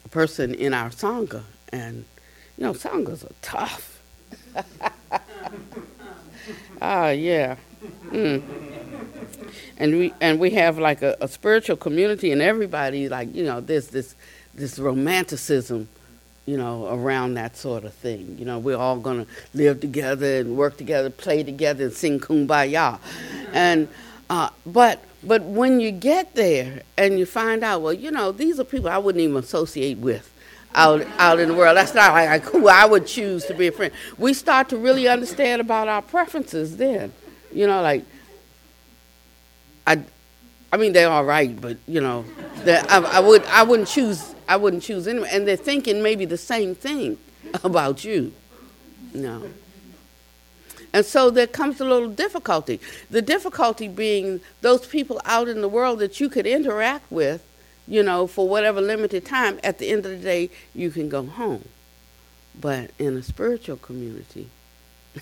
a 0.04 0.08
person 0.08 0.54
in 0.54 0.72
our 0.74 0.90
Sangha, 0.90 1.42
and 1.70 2.04
you 2.56 2.64
know, 2.64 2.72
sanghas 2.72 3.24
are 3.24 3.34
tough. 3.42 4.02
ah, 6.82 7.10
yeah. 7.10 7.56
Mm. 8.06 8.42
And 9.76 9.96
we 9.96 10.14
and 10.20 10.40
we 10.40 10.50
have 10.50 10.78
like 10.78 11.02
a, 11.02 11.16
a 11.20 11.28
spiritual 11.28 11.76
community, 11.76 12.32
and 12.32 12.42
everybody 12.42 13.08
like 13.08 13.34
you 13.34 13.44
know, 13.44 13.60
there's 13.60 13.88
this 13.88 14.14
this 14.54 14.78
romanticism, 14.78 15.88
you 16.48 16.56
know, 16.56 16.86
around 16.86 17.34
that 17.34 17.58
sort 17.58 17.84
of 17.84 17.92
thing. 17.92 18.36
You 18.38 18.46
know, 18.46 18.58
we're 18.58 18.78
all 18.78 18.98
gonna 18.98 19.26
live 19.52 19.80
together 19.80 20.38
and 20.38 20.56
work 20.56 20.78
together, 20.78 21.10
play 21.10 21.42
together, 21.42 21.84
and 21.84 21.92
sing 21.92 22.18
kumbaya, 22.18 22.98
and 23.52 23.86
uh, 24.30 24.48
but 24.64 25.04
but 25.22 25.42
when 25.42 25.78
you 25.78 25.90
get 25.90 26.34
there 26.34 26.80
and 26.96 27.18
you 27.18 27.26
find 27.26 27.62
out, 27.62 27.82
well, 27.82 27.92
you 27.92 28.10
know, 28.10 28.32
these 28.32 28.58
are 28.58 28.64
people 28.64 28.88
I 28.88 28.96
wouldn't 28.96 29.20
even 29.20 29.36
associate 29.36 29.98
with 29.98 30.32
out 30.74 31.06
out 31.18 31.38
in 31.38 31.48
the 31.48 31.54
world. 31.54 31.76
That's 31.76 31.94
not 31.94 32.14
like 32.14 32.42
who 32.44 32.66
I 32.66 32.86
would 32.86 33.06
choose 33.06 33.44
to 33.44 33.54
be 33.54 33.66
a 33.66 33.72
friend. 33.72 33.92
We 34.16 34.32
start 34.32 34.70
to 34.70 34.78
really 34.78 35.06
understand 35.06 35.60
about 35.60 35.86
our 35.86 36.00
preferences 36.00 36.78
then. 36.78 37.12
You 37.52 37.66
know, 37.66 37.82
like 37.82 38.06
I, 39.86 40.02
I 40.72 40.78
mean 40.78 40.94
they're 40.94 41.10
all 41.10 41.26
right, 41.26 41.60
but 41.60 41.76
you 41.86 42.00
know, 42.00 42.24
I, 42.64 43.06
I 43.06 43.20
would 43.20 43.44
I 43.44 43.64
wouldn't 43.64 43.88
choose 43.88 44.34
I 44.48 44.56
wouldn't 44.56 44.82
choose 44.82 45.06
anyone. 45.06 45.28
And 45.30 45.46
they're 45.46 45.56
thinking 45.56 46.02
maybe 46.02 46.24
the 46.24 46.38
same 46.38 46.74
thing 46.74 47.18
about 47.64 48.04
you. 48.04 48.32
No. 49.14 49.48
And 50.92 51.04
so 51.04 51.30
there 51.30 51.46
comes 51.46 51.80
a 51.80 51.84
little 51.84 52.08
difficulty. 52.08 52.80
The 53.10 53.22
difficulty 53.22 53.88
being 53.88 54.40
those 54.62 54.86
people 54.86 55.20
out 55.24 55.46
in 55.46 55.60
the 55.60 55.68
world 55.68 55.98
that 55.98 56.18
you 56.18 56.28
could 56.28 56.46
interact 56.46 57.10
with 57.12 57.44
you 57.88 58.02
know, 58.02 58.26
for 58.26 58.46
whatever 58.46 58.80
limited 58.80 59.24
time, 59.24 59.58
at 59.64 59.78
the 59.78 59.88
end 59.88 60.04
of 60.04 60.12
the 60.12 60.18
day, 60.18 60.50
you 60.74 60.90
can 60.90 61.08
go 61.08 61.24
home. 61.24 61.64
But 62.60 62.90
in 62.98 63.16
a 63.16 63.22
spiritual 63.22 63.78
community, 63.78 64.50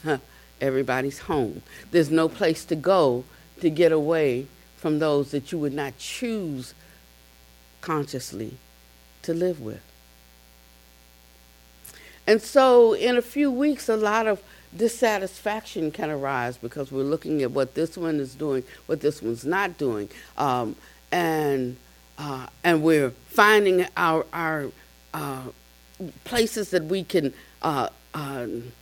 everybody's 0.60 1.20
home. 1.20 1.62
There's 1.92 2.10
no 2.10 2.28
place 2.28 2.64
to 2.66 2.74
go 2.74 3.24
to 3.60 3.70
get 3.70 3.92
away 3.92 4.48
from 4.76 4.98
those 4.98 5.30
that 5.30 5.52
you 5.52 5.58
would 5.58 5.72
not 5.72 5.96
choose 5.96 6.74
consciously 7.80 8.56
to 9.26 9.34
live 9.34 9.60
with. 9.60 9.82
And 12.26 12.42
so, 12.42 12.94
in 12.94 13.16
a 13.16 13.22
few 13.22 13.50
weeks, 13.50 13.88
a 13.88 13.96
lot 13.96 14.26
of 14.26 14.42
dissatisfaction 14.76 15.92
can 15.92 16.10
arise 16.10 16.56
because 16.56 16.90
we're 16.90 17.04
looking 17.04 17.42
at 17.42 17.52
what 17.52 17.74
this 17.74 17.96
one 17.96 18.18
is 18.18 18.34
doing, 18.34 18.64
what 18.86 19.00
this 19.00 19.22
one's 19.22 19.44
not 19.44 19.78
doing. 19.78 20.08
Um, 20.36 20.74
and 21.12 21.76
uh, 22.18 22.46
and 22.64 22.82
we're 22.82 23.10
finding 23.28 23.86
our 23.96 24.26
our 24.32 24.70
uh, 25.14 25.42
places 26.24 26.70
that 26.70 26.84
we 26.84 27.04
can 27.04 27.32
uh, 27.62 27.88
um, 28.14 28.72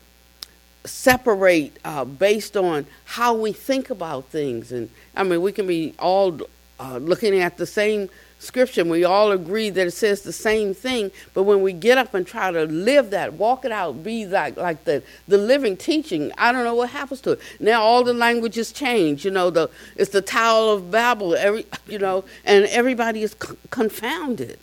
separate 0.84 1.76
uh, 1.84 2.04
based 2.04 2.56
on 2.56 2.86
how 3.04 3.34
we 3.34 3.52
think 3.52 3.90
about 3.90 4.26
things. 4.26 4.72
And 4.72 4.90
I 5.14 5.22
mean, 5.22 5.42
we 5.42 5.52
can 5.52 5.66
be 5.66 5.94
all 5.98 6.40
uh, 6.80 6.98
looking 6.98 7.38
at 7.40 7.56
the 7.56 7.66
same 7.66 8.08
scripture 8.44 8.84
we 8.84 9.04
all 9.04 9.32
agree 9.32 9.70
that 9.70 9.86
it 9.86 9.92
says 9.92 10.22
the 10.22 10.32
same 10.32 10.74
thing 10.74 11.10
but 11.34 11.44
when 11.44 11.62
we 11.62 11.72
get 11.72 11.98
up 11.98 12.14
and 12.14 12.26
try 12.26 12.50
to 12.52 12.64
live 12.66 13.10
that 13.10 13.34
walk 13.34 13.64
it 13.64 13.72
out 13.72 14.02
be 14.04 14.26
like 14.26 14.56
like 14.56 14.84
the 14.84 15.02
the 15.28 15.38
living 15.38 15.76
teaching 15.76 16.30
i 16.38 16.52
don't 16.52 16.64
know 16.64 16.74
what 16.74 16.90
happens 16.90 17.20
to 17.20 17.32
it. 17.32 17.40
Now 17.60 17.82
all 17.82 18.04
the 18.04 18.14
languages 18.14 18.72
change 18.72 19.24
you 19.24 19.30
know 19.30 19.50
the 19.50 19.70
it's 19.96 20.10
the 20.12 20.22
tower 20.22 20.74
of 20.74 20.90
babel 20.90 21.34
every 21.34 21.66
you 21.88 21.98
know 21.98 22.24
and 22.44 22.66
everybody 22.66 23.22
is 23.22 23.34
c- 23.42 23.56
confounded 23.70 24.58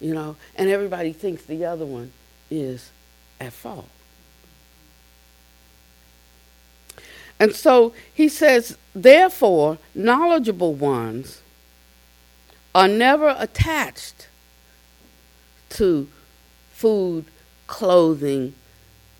you 0.00 0.14
know 0.14 0.36
and 0.56 0.70
everybody 0.70 1.12
thinks 1.12 1.44
the 1.44 1.64
other 1.64 1.86
one 1.86 2.12
is 2.50 2.90
at 3.40 3.52
fault. 3.52 3.88
And 7.40 7.54
so 7.54 7.92
he 8.12 8.28
says 8.28 8.76
therefore 8.94 9.78
knowledgeable 9.94 10.74
ones 10.74 11.40
are 12.78 12.86
never 12.86 13.34
attached 13.40 14.28
to 15.68 16.06
food, 16.70 17.24
clothing, 17.66 18.54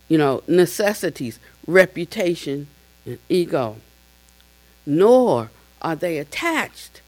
you 0.06 0.16
know, 0.16 0.44
necessities, 0.46 1.40
reputation, 1.66 2.68
and 3.04 3.18
ego. 3.28 3.74
Nor 4.86 5.50
are 5.82 5.96
they 5.96 6.18
attached 6.18 7.02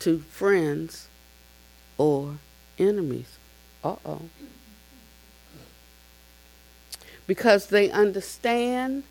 to 0.00 0.18
friends 0.18 1.06
or 1.96 2.38
enemies. 2.76 3.38
Uh 3.84 3.94
oh. 4.04 4.22
Because 7.28 7.68
they 7.68 7.88
understand 7.92 9.04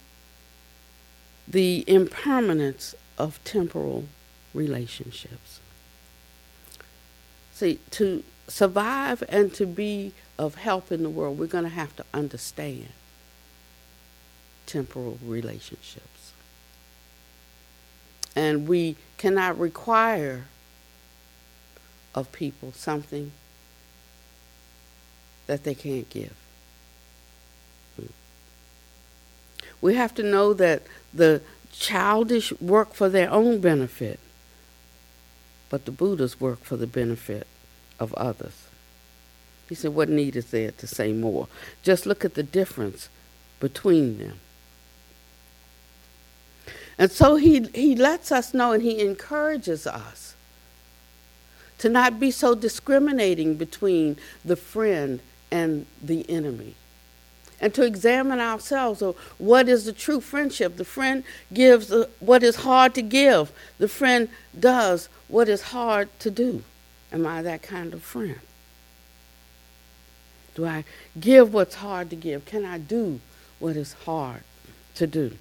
the 1.47 1.85
impermanence 1.87 2.93
of 3.17 3.41
temporal 3.45 4.03
relationships. 4.53 5.61
See, 7.53 7.79
to 7.91 8.24
survive 8.48 9.24
and 9.29 9.53
to 9.53 9.65
be 9.65 10.13
of 10.38 10.55
help 10.55 10.91
in 10.91 11.03
the 11.03 11.10
world, 11.10 11.38
we're 11.38 11.48
going 11.48 11.63
to 11.63 11.69
have 11.69 11.95
to 11.98 12.05
understand 12.13 12.88
temporal 14.65 15.19
relationships. 15.24 16.33
And 18.36 18.67
we 18.67 18.95
cannot 19.17 19.60
require 19.60 20.45
of 22.15 22.31
people 22.31 22.72
something 22.72 23.31
that 25.48 25.63
they 25.63 25.75
can't 25.75 26.10
give. 26.10 26.36
We 29.81 29.95
have 29.95 30.15
to 30.15 30.24
know 30.24 30.53
that 30.53 30.83
the 31.13 31.41
childish 31.72 32.53
work 32.62 32.93
for 32.93 33.10
their 33.10 33.29
own 33.29 33.60
benefit, 33.60 34.19
but 35.73 35.85
the 35.85 35.91
Buddhas 35.91 36.39
work 36.39 36.63
for 36.63 36.77
the 36.77 36.85
benefit 36.85 37.47
of 37.99 38.13
others. 38.13 38.67
He 39.67 39.73
said, 39.73 39.95
What 39.95 40.07
need 40.07 40.35
is 40.35 40.51
there 40.51 40.69
to 40.69 40.85
say 40.85 41.11
more? 41.13 41.47
Just 41.81 42.05
look 42.05 42.23
at 42.23 42.35
the 42.35 42.43
difference 42.43 43.09
between 43.59 44.19
them. 44.19 44.39
And 46.99 47.11
so 47.11 47.37
he, 47.37 47.61
he 47.73 47.95
lets 47.95 48.31
us 48.31 48.53
know 48.53 48.73
and 48.73 48.83
he 48.83 49.01
encourages 49.01 49.87
us 49.87 50.35
to 51.79 51.89
not 51.89 52.19
be 52.19 52.29
so 52.29 52.53
discriminating 52.53 53.55
between 53.55 54.17
the 54.45 54.55
friend 54.55 55.21
and 55.49 55.87
the 56.03 56.29
enemy 56.29 56.75
and 57.63 57.74
to 57.74 57.84
examine 57.84 58.41
ourselves 58.41 59.01
of 59.01 59.15
what 59.38 59.70
is 59.70 59.86
the 59.86 59.93
true 59.93 60.20
friendship. 60.20 60.75
The 60.75 60.84
friend 60.84 61.24
gives 61.53 61.93
uh, 61.93 62.08
what 62.20 62.43
is 62.43 62.58
hard 62.58 62.93
to 62.96 63.01
give, 63.01 63.53
the 63.77 63.88
friend 63.88 64.27
does 64.60 65.08
what 65.29 65.48
is 65.48 65.62
hard 65.62 66.10
to 66.20 66.29
do. 66.29 66.62
Am 67.13 67.25
I 67.25 67.41
that 67.41 67.63
kind 67.63 67.93
of 67.93 68.03
friend? 68.03 68.41
Do 70.55 70.65
I 70.65 70.84
give 71.17 71.53
what's 71.53 71.75
hard 71.75 72.10
to 72.10 72.17
give? 72.17 72.43
Can 72.43 72.65
I 72.65 72.79
do 72.79 73.22
what 73.60 73.77
is 73.77 73.93
hard 73.93 74.41
to 74.96 75.08
do? 75.08 75.38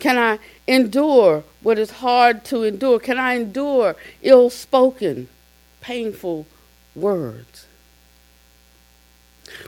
Can 0.00 0.18
I 0.18 0.40
endure 0.66 1.44
what 1.60 1.78
is 1.78 1.92
hard 1.92 2.44
to 2.46 2.64
endure? 2.64 2.98
Can 2.98 3.16
I 3.16 3.34
endure 3.34 3.94
ill 4.22 4.50
spoken, 4.50 5.28
painful 5.80 6.48
words? 6.96 7.66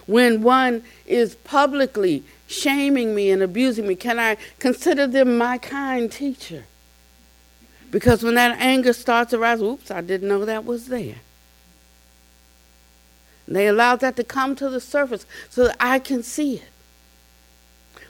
When 0.07 0.43
one 0.43 0.83
is 1.07 1.35
publicly 1.37 2.25
shaming 2.47 3.15
me 3.15 3.31
and 3.31 3.43
abusing 3.43 3.87
me, 3.87 3.95
can 3.95 4.19
I 4.19 4.37
consider 4.59 5.07
them 5.07 5.39
my 5.39 5.59
kind 5.59 6.11
teacher? 6.11 6.65
Because 7.91 8.23
when 8.23 8.35
that 8.35 8.59
anger 8.59 8.93
starts 8.93 9.31
to 9.31 9.39
rise, 9.39 9.63
oops, 9.63 9.91
I 9.91 10.01
didn't 10.01 10.29
know 10.29 10.45
that 10.45 10.65
was 10.65 10.89
there. 10.89 11.17
And 13.47 13.55
they 13.55 13.67
allowed 13.67 14.01
that 14.01 14.17
to 14.17 14.25
come 14.25 14.57
to 14.57 14.69
the 14.69 14.81
surface 14.81 15.27
so 15.49 15.69
that 15.69 15.77
I 15.79 15.99
can 15.99 16.23
see 16.23 16.57
it. 16.57 16.69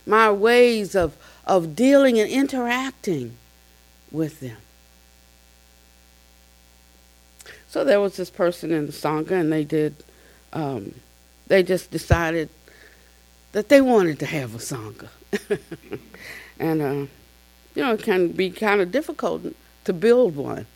My 0.06 0.30
ways 0.30 0.94
of, 0.94 1.16
of 1.46 1.74
dealing 1.74 2.18
and 2.18 2.30
interacting 2.30 3.36
with 4.10 4.40
them. 4.40 4.56
So 7.68 7.84
there 7.84 8.00
was 8.00 8.16
this 8.16 8.30
person 8.30 8.70
in 8.70 8.86
the 8.86 8.92
Sangha, 8.92 9.32
and 9.32 9.52
they 9.52 9.64
did 9.64 9.96
um, 10.52 10.94
they 11.46 11.62
just 11.62 11.90
decided 11.90 12.48
that 13.52 13.68
they 13.68 13.80
wanted 13.80 14.18
to 14.18 14.26
have 14.26 14.54
a 14.54 14.58
sangha. 14.58 15.08
and, 16.58 16.82
uh, 16.82 17.06
you 17.74 17.82
know, 17.82 17.92
it 17.92 18.02
can 18.02 18.28
be 18.28 18.50
kind 18.50 18.80
of 18.80 18.90
difficult 18.90 19.42
to 19.84 19.92
build 19.92 20.36
one. 20.36 20.66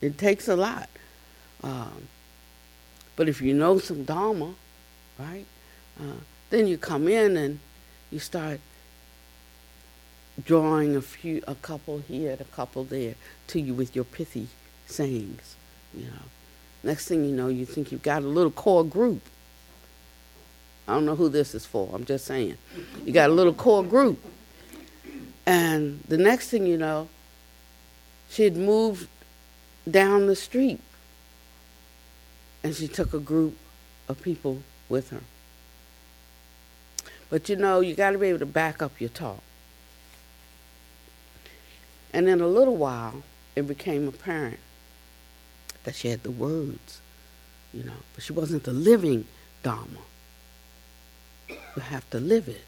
It 0.00 0.18
takes 0.18 0.48
a 0.48 0.56
lot. 0.56 0.88
Um, 1.62 2.08
but 3.16 3.28
if 3.28 3.40
you 3.40 3.54
know 3.54 3.78
some 3.78 4.04
Dharma, 4.04 4.54
right, 5.18 5.46
uh, 6.00 6.20
then 6.50 6.66
you 6.66 6.76
come 6.76 7.08
in 7.08 7.36
and 7.36 7.60
you 8.10 8.18
start 8.18 8.60
drawing 10.42 10.96
a 10.96 11.02
few, 11.02 11.42
a 11.46 11.54
couple 11.54 11.98
here 11.98 12.32
and 12.32 12.40
a 12.40 12.44
couple 12.44 12.84
there 12.84 13.14
to 13.48 13.60
you 13.60 13.74
with 13.74 13.94
your 13.94 14.04
pithy 14.04 14.48
sayings. 14.86 15.56
You 15.94 16.06
know, 16.06 16.22
next 16.82 17.06
thing 17.06 17.24
you 17.24 17.34
know, 17.34 17.48
you 17.48 17.64
think 17.64 17.92
you've 17.92 18.02
got 18.02 18.22
a 18.22 18.26
little 18.26 18.50
core 18.50 18.84
group 18.84 19.22
I 20.86 20.94
don't 20.94 21.06
know 21.06 21.16
who 21.16 21.28
this 21.28 21.54
is 21.54 21.64
for. 21.64 21.90
I'm 21.92 22.04
just 22.04 22.26
saying. 22.26 22.58
You 23.04 23.12
got 23.12 23.30
a 23.30 23.32
little 23.32 23.54
core 23.54 23.84
group. 23.84 24.22
And 25.46 26.02
the 26.08 26.18
next 26.18 26.48
thing 26.48 26.66
you 26.66 26.76
know, 26.76 27.08
she 28.28 28.44
had 28.44 28.56
moved 28.56 29.08
down 29.90 30.26
the 30.26 30.36
street 30.36 30.80
and 32.62 32.74
she 32.74 32.88
took 32.88 33.12
a 33.12 33.18
group 33.18 33.56
of 34.08 34.22
people 34.22 34.62
with 34.88 35.10
her. 35.10 35.20
But 37.30 37.48
you 37.48 37.56
know, 37.56 37.80
you 37.80 37.94
got 37.94 38.10
to 38.10 38.18
be 38.18 38.28
able 38.28 38.38
to 38.40 38.46
back 38.46 38.82
up 38.82 39.00
your 39.00 39.10
talk. 39.10 39.42
And 42.12 42.28
in 42.28 42.40
a 42.40 42.46
little 42.46 42.76
while, 42.76 43.22
it 43.56 43.66
became 43.66 44.06
apparent 44.06 44.58
that 45.84 45.94
she 45.94 46.08
had 46.08 46.22
the 46.22 46.30
words, 46.30 47.00
you 47.72 47.82
know, 47.82 47.92
but 48.14 48.24
she 48.24 48.32
wasn't 48.32 48.64
the 48.64 48.72
living 48.72 49.26
Dharma. 49.62 49.98
You 51.76 51.82
have 51.82 52.08
to 52.10 52.20
live 52.20 52.48
it. 52.48 52.64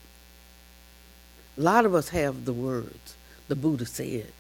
A 1.58 1.60
lot 1.60 1.84
of 1.86 1.94
us 1.94 2.10
have 2.10 2.44
the 2.44 2.52
words, 2.52 3.16
the 3.48 3.56
Buddha 3.56 3.86
said. 3.86 4.32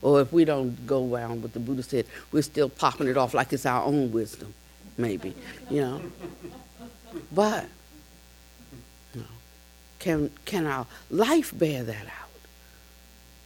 Or 0.00 0.20
if 0.20 0.32
we 0.32 0.44
don't 0.44 0.86
go 0.86 1.12
around 1.12 1.42
with 1.42 1.52
the 1.52 1.60
Buddha 1.60 1.82
said, 1.82 2.06
we're 2.32 2.42
still 2.42 2.68
popping 2.68 3.08
it 3.08 3.16
off 3.16 3.34
like 3.34 3.52
it's 3.52 3.66
our 3.66 3.84
own 3.84 4.12
wisdom, 4.12 4.54
maybe, 4.96 5.34
you 5.68 5.80
know. 5.80 6.02
But 7.32 7.66
you 9.14 9.20
know, 9.20 9.26
can, 9.98 10.30
can 10.44 10.66
our 10.66 10.86
life 11.10 11.56
bear 11.56 11.82
that 11.82 12.06
out? 12.06 12.30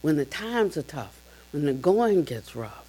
When 0.01 0.15
the 0.17 0.25
times 0.25 0.77
are 0.77 0.83
tough, 0.83 1.19
when 1.51 1.65
the 1.65 1.73
going 1.73 2.23
gets 2.23 2.55
rough, 2.55 2.82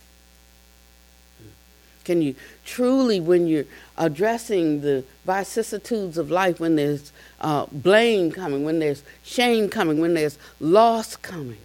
can 2.05 2.21
you 2.23 2.35
truly, 2.65 3.19
when 3.19 3.47
you're 3.47 3.65
addressing 3.97 4.83
the 4.83 5.05
vicissitudes 5.25 6.19
of 6.19 6.31
life, 6.31 6.61
when 6.61 6.77
there's 6.77 7.13
uh, 7.41 7.67
blame 7.73 8.31
coming, 8.31 8.65
when 8.65 8.79
there's 8.79 9.03
shame 9.23 9.69
coming, 9.69 10.01
when 10.01 10.15
there's 10.15 10.39
loss 10.61 11.17
coming, 11.17 11.59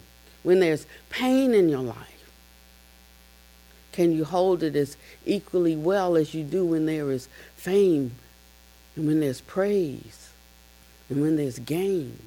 when 0.44 0.60
there's 0.60 0.86
pain 1.10 1.54
in 1.54 1.70
your 1.70 1.82
life, 1.82 2.32
can 3.92 4.14
you 4.14 4.24
hold 4.24 4.64
it 4.64 4.76
as 4.76 4.96
equally 5.26 5.76
well 5.76 6.16
as 6.16 6.34
you 6.34 6.44
do 6.44 6.66
when 6.66 6.86
there 6.86 7.12
is 7.12 7.28
fame 7.56 8.16
and 8.96 9.08
when 9.08 9.20
there's 9.20 9.42
praise 9.42 10.30
and 11.10 11.22
when 11.22 11.36
there's 11.36 11.60
gain, 11.60 12.18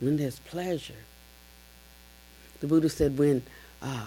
when 0.00 0.16
there's 0.16 0.38
pleasure? 0.38 0.94
The 2.60 2.66
Buddha 2.66 2.88
said, 2.88 3.18
when 3.18 3.42
uh, 3.82 4.06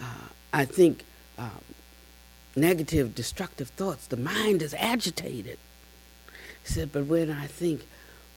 uh, 0.00 0.04
I 0.52 0.64
think 0.64 1.04
um, 1.38 1.62
negative, 2.56 3.14
destructive 3.14 3.68
thoughts. 3.70 4.06
The 4.06 4.16
mind 4.16 4.62
is 4.62 4.74
agitated. 4.74 5.58
He 6.62 6.72
said, 6.72 6.92
but 6.92 7.06
when 7.06 7.30
I 7.30 7.46
think 7.46 7.86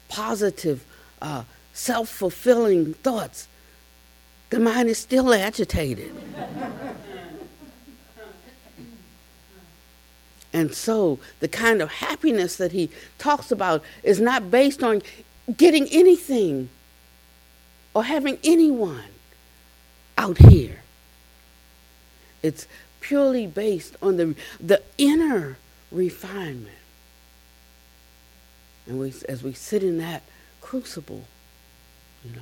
positive, 0.07 0.85
uh, 1.21 1.43
self 1.73 2.09
fulfilling 2.09 2.93
thoughts, 2.95 3.47
the 4.49 4.59
mind 4.59 4.89
is 4.89 4.99
still 4.99 5.33
agitated. 5.33 6.15
and 10.53 10.73
so 10.73 11.19
the 11.39 11.47
kind 11.47 11.81
of 11.81 11.89
happiness 11.91 12.57
that 12.57 12.71
he 12.71 12.89
talks 13.17 13.51
about 13.51 13.83
is 14.03 14.19
not 14.19 14.51
based 14.51 14.83
on 14.83 15.01
getting 15.57 15.87
anything 15.89 16.69
or 17.95 18.03
having 18.03 18.37
anyone 18.43 19.03
out 20.17 20.37
here. 20.37 20.82
It's 22.43 22.67
purely 22.99 23.47
based 23.47 23.95
on 24.01 24.17
the, 24.17 24.35
the 24.59 24.83
inner 24.97 25.57
refinement. 25.91 26.75
And 28.85 28.99
we, 28.99 29.13
as 29.29 29.41
we 29.41 29.53
sit 29.53 29.81
in 29.81 29.97
that 29.99 30.23
crucible, 30.61 31.23
you 32.23 32.35
know, 32.35 32.41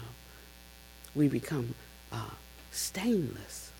we 1.13 1.27
become 1.27 1.75
uh, 2.11 2.31
stainless. 2.71 3.71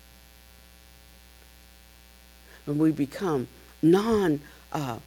And 2.66 2.78
we 2.78 2.92
become 2.92 3.48
non 3.82 4.40
uh, 4.72 4.98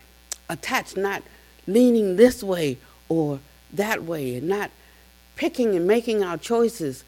attached, 0.49 0.97
not 0.97 1.23
leaning 1.65 2.17
this 2.17 2.43
way 2.43 2.77
or 3.07 3.39
that 3.71 4.03
way, 4.03 4.35
and 4.35 4.49
not 4.49 4.71
picking 5.35 5.75
and 5.75 5.87
making 5.87 6.23
our 6.23 6.37
choices 6.37 7.03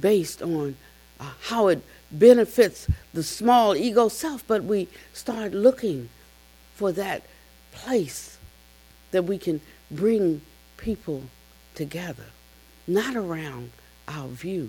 based 0.00 0.42
on 0.42 0.76
uh, 1.20 1.30
how 1.42 1.68
it 1.68 1.82
benefits 2.12 2.88
the 3.12 3.22
small 3.22 3.74
ego 3.74 4.08
self, 4.08 4.46
but 4.46 4.64
we 4.64 4.88
start 5.12 5.52
looking 5.52 6.08
for 6.74 6.92
that 6.92 7.22
place 7.72 8.38
that 9.10 9.24
we 9.24 9.38
can 9.38 9.60
bring 9.90 10.42
people 10.76 11.24
together, 11.74 12.26
not 12.86 13.16
around 13.16 13.72
our 14.08 14.28
view, 14.28 14.68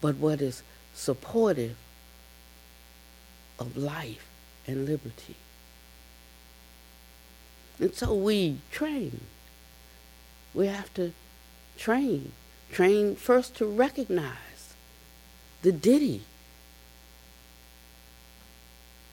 but 0.00 0.16
what 0.16 0.40
is 0.40 0.62
supportive 0.94 1.76
of 3.58 3.76
life 3.76 4.28
and 4.66 4.86
liberty. 4.86 5.36
And 7.78 7.94
so 7.94 8.14
we 8.14 8.58
train. 8.70 9.20
We 10.52 10.68
have 10.68 10.92
to 10.94 11.12
train. 11.76 12.32
Train 12.70 13.16
first 13.16 13.56
to 13.56 13.66
recognize 13.66 14.53
the 15.64 15.72
ditthi, 15.72 16.20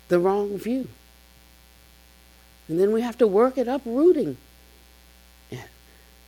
the 0.10 0.20
wrong 0.20 0.58
view. 0.58 0.90
And 2.68 2.78
then 2.80 2.92
we 2.92 3.02
have 3.02 3.18
to 3.20 3.28
work 3.28 3.58
at 3.58 3.70
uprooting. 3.70 4.36
Yeah. 5.50 5.64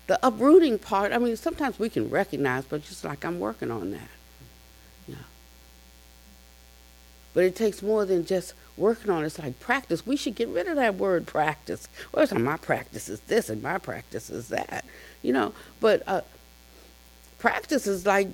The 0.08 0.18
uprooting 0.26 0.80
part, 0.80 1.12
I 1.12 1.18
mean, 1.18 1.36
sometimes 1.36 1.78
we 1.78 1.90
can 1.90 2.10
recognize, 2.10 2.64
but 2.64 2.84
just 2.86 3.04
like 3.04 3.26
I'm 3.26 3.38
working 3.40 3.70
on 3.70 3.92
that. 3.92 4.10
Yeah. 5.08 5.16
But 7.34 7.44
it 7.44 7.56
takes 7.58 7.82
more 7.82 8.06
than 8.06 8.26
just 8.26 8.54
working 8.78 9.12
on 9.12 9.24
it. 9.24 9.28
It's 9.28 9.40
like 9.40 9.60
practice. 9.60 10.08
We 10.08 10.16
should 10.16 10.36
get 10.36 10.48
rid 10.48 10.68
of 10.68 10.78
that 10.78 10.96
word 10.96 11.28
practice. 11.28 11.90
Well, 12.14 12.24
it's 12.24 12.34
my 12.34 12.56
practice 12.56 13.10
is 13.10 13.20
this 13.22 13.50
and 13.50 13.62
my 13.62 13.78
practice 13.78 14.30
is 14.30 14.48
that. 14.48 14.86
You 15.22 15.34
know, 15.34 15.54
but 15.82 16.02
uh, 16.08 16.22
practice 17.40 17.88
is 17.88 18.06
like 18.06 18.30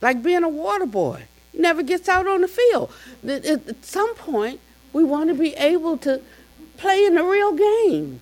like 0.00 0.22
being 0.22 0.42
a 0.42 0.48
water 0.48 0.86
boy. 0.86 1.24
He 1.52 1.58
never 1.58 1.82
gets 1.82 2.08
out 2.08 2.26
on 2.26 2.42
the 2.42 2.48
field. 2.48 2.92
At, 3.26 3.84
some 3.84 4.14
point, 4.14 4.60
we 4.92 5.04
want 5.04 5.28
to 5.28 5.34
be 5.34 5.54
able 5.54 5.96
to 5.98 6.20
play 6.76 7.04
in 7.04 7.14
the 7.14 7.24
real 7.24 7.52
game. 7.52 8.20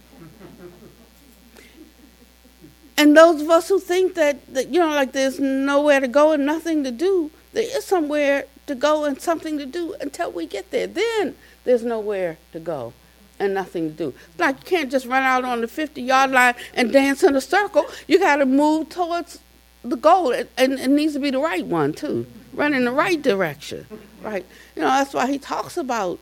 And 2.96 3.16
those 3.16 3.42
of 3.42 3.48
us 3.48 3.68
who 3.68 3.78
think 3.78 4.14
that, 4.14 4.44
that, 4.52 4.68
you 4.68 4.80
know, 4.80 4.88
like 4.88 5.12
there's 5.12 5.38
nowhere 5.38 6.00
to 6.00 6.08
go 6.08 6.32
and 6.32 6.44
nothing 6.44 6.82
to 6.82 6.90
do, 6.90 7.30
there 7.52 7.76
is 7.76 7.84
somewhere 7.84 8.46
to 8.66 8.74
go 8.74 9.04
and 9.04 9.20
something 9.20 9.56
to 9.58 9.66
do 9.66 9.94
until 10.00 10.32
we 10.32 10.46
get 10.46 10.72
there. 10.72 10.88
Then 10.88 11.36
there's 11.64 11.84
nowhere 11.84 12.38
to 12.52 12.58
go 12.58 12.92
and 13.38 13.54
nothing 13.54 13.90
to 13.90 13.94
do. 13.94 14.14
Like 14.36 14.56
you 14.56 14.64
can't 14.64 14.90
just 14.90 15.06
run 15.06 15.22
out 15.22 15.44
on 15.44 15.60
the 15.60 15.68
50 15.68 16.02
yard 16.02 16.32
line 16.32 16.54
and 16.74 16.92
dance 16.92 17.22
in 17.22 17.36
a 17.36 17.40
circle. 17.40 17.86
You 18.06 18.18
got 18.18 18.36
to 18.36 18.46
move 18.46 18.88
towards 18.88 19.40
the 19.82 19.96
goal, 19.96 20.32
and 20.32 20.48
it 20.74 20.90
needs 20.90 21.14
to 21.14 21.20
be 21.20 21.30
the 21.30 21.38
right 21.38 21.64
one 21.64 21.92
too. 21.92 22.26
Run 22.52 22.74
in 22.74 22.84
the 22.84 22.92
right 22.92 23.20
direction, 23.20 23.86
right? 24.22 24.44
You 24.74 24.82
know 24.82 24.88
that's 24.88 25.14
why 25.14 25.30
he 25.30 25.38
talks 25.38 25.76
about 25.76 26.18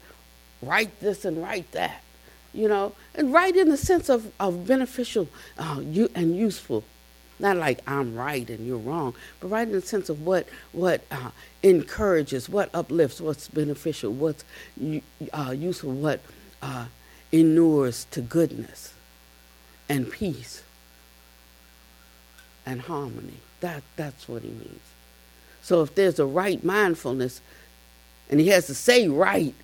right 0.62 0.90
this 1.01 1.25
and 1.25 1.42
right 1.42 1.71
that 1.73 2.03
you 2.57 2.66
know, 2.69 2.95
and 3.14 3.33
right 3.33 3.55
in 3.55 3.69
the 3.69 3.77
sense 3.77 4.09
of, 4.09 4.33
of 4.40 4.66
beneficial 4.66 5.29
uh, 5.59 5.81
you, 5.85 6.11
and 6.14 6.35
useful. 6.35 6.83
Not 7.38 7.59
like 7.59 7.81
I'm 7.87 8.16
right 8.16 8.49
and 8.49 8.66
you're 8.66 8.79
wrong, 8.79 9.14
but 9.40 9.49
right 9.49 9.69
in 9.69 9.75
the 9.75 9.83
sense 9.83 10.09
of 10.09 10.25
what, 10.25 10.49
what 10.73 11.03
uh, 11.11 11.31
encourages, 11.62 12.49
what 12.49 12.71
uplifts, 12.75 13.21
what's 13.21 13.49
beneficial, 13.49 14.11
what's 14.11 14.42
uh, 15.35 15.55
useful, 15.55 15.92
what 15.92 16.21
uh, 16.62 16.87
inures 17.31 18.07
to 18.12 18.23
goodness 18.23 18.95
and 19.87 20.11
peace 20.11 20.62
and 22.64 22.81
harmony. 22.81 23.40
That, 23.61 23.83
that's 23.97 24.29
what 24.29 24.42
he 24.42 24.49
means. 24.49 24.81
So 25.62 25.83
if 25.83 25.95
there's 25.95 26.19
a 26.19 26.27
right 26.27 26.62
mindfulness, 26.62 27.40
and 28.31 28.40
he 28.40 28.49
has 28.49 28.66
to 28.66 28.75
say 28.75 29.09
right 29.09 29.55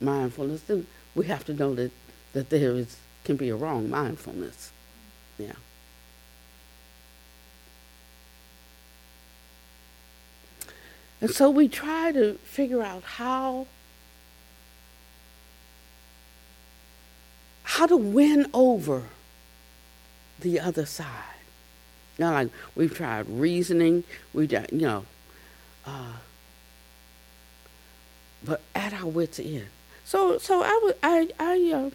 mindfulness, 0.00 0.62
then 0.62 0.86
we 1.14 1.26
have 1.26 1.44
to 1.46 1.54
know 1.54 1.74
that 1.74 1.92
that 2.32 2.50
there 2.50 2.72
is 2.72 2.98
can 3.24 3.36
be 3.36 3.48
a 3.48 3.56
wrong 3.56 3.88
mindfulness. 3.88 4.70
Yeah. 5.38 5.52
And 11.20 11.30
so 11.30 11.48
we 11.48 11.68
try 11.68 12.12
to 12.12 12.34
figure 12.44 12.82
out 12.82 13.02
how 13.02 13.66
how 17.62 17.86
to 17.86 17.96
win 17.96 18.50
over 18.52 19.04
the 20.40 20.60
other 20.60 20.86
side. 20.86 21.35
Now, 22.18 22.32
like 22.32 22.48
we've 22.74 22.94
tried 22.94 23.28
reasoning, 23.28 24.04
we 24.32 24.48
you 24.48 24.66
know, 24.72 25.04
uh, 25.86 26.14
but 28.42 28.62
at 28.74 28.94
our 28.94 29.06
wits' 29.06 29.38
end. 29.38 29.66
So, 30.04 30.38
so 30.38 30.62
I 30.62 30.80
would, 30.82 30.96
I, 31.02 31.28
I, 31.38 31.72
uh, 31.74 31.90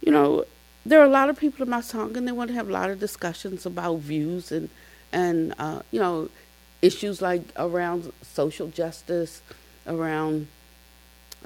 you 0.00 0.10
know, 0.10 0.44
there 0.84 1.00
are 1.00 1.04
a 1.04 1.10
lot 1.10 1.28
of 1.28 1.38
people 1.38 1.62
in 1.62 1.70
my 1.70 1.80
sangha, 1.80 2.16
and 2.16 2.26
they 2.26 2.32
want 2.32 2.48
to 2.48 2.54
have 2.54 2.68
a 2.68 2.72
lot 2.72 2.90
of 2.90 2.98
discussions 2.98 3.66
about 3.66 3.98
views 3.98 4.50
and 4.50 4.70
and 5.12 5.54
uh, 5.58 5.82
you 5.90 6.00
know 6.00 6.28
issues 6.82 7.20
like 7.20 7.42
around 7.56 8.12
social 8.22 8.68
justice, 8.68 9.42
around 9.86 10.48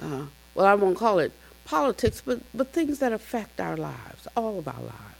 uh, 0.01 0.25
well, 0.53 0.65
I 0.65 0.75
won't 0.75 0.97
call 0.97 1.19
it 1.19 1.31
politics, 1.65 2.21
but 2.25 2.41
but 2.53 2.71
things 2.71 2.99
that 2.99 3.11
affect 3.11 3.59
our 3.59 3.75
lives, 3.75 4.27
all 4.35 4.57
of 4.59 4.67
our 4.67 4.81
lives. 4.81 5.14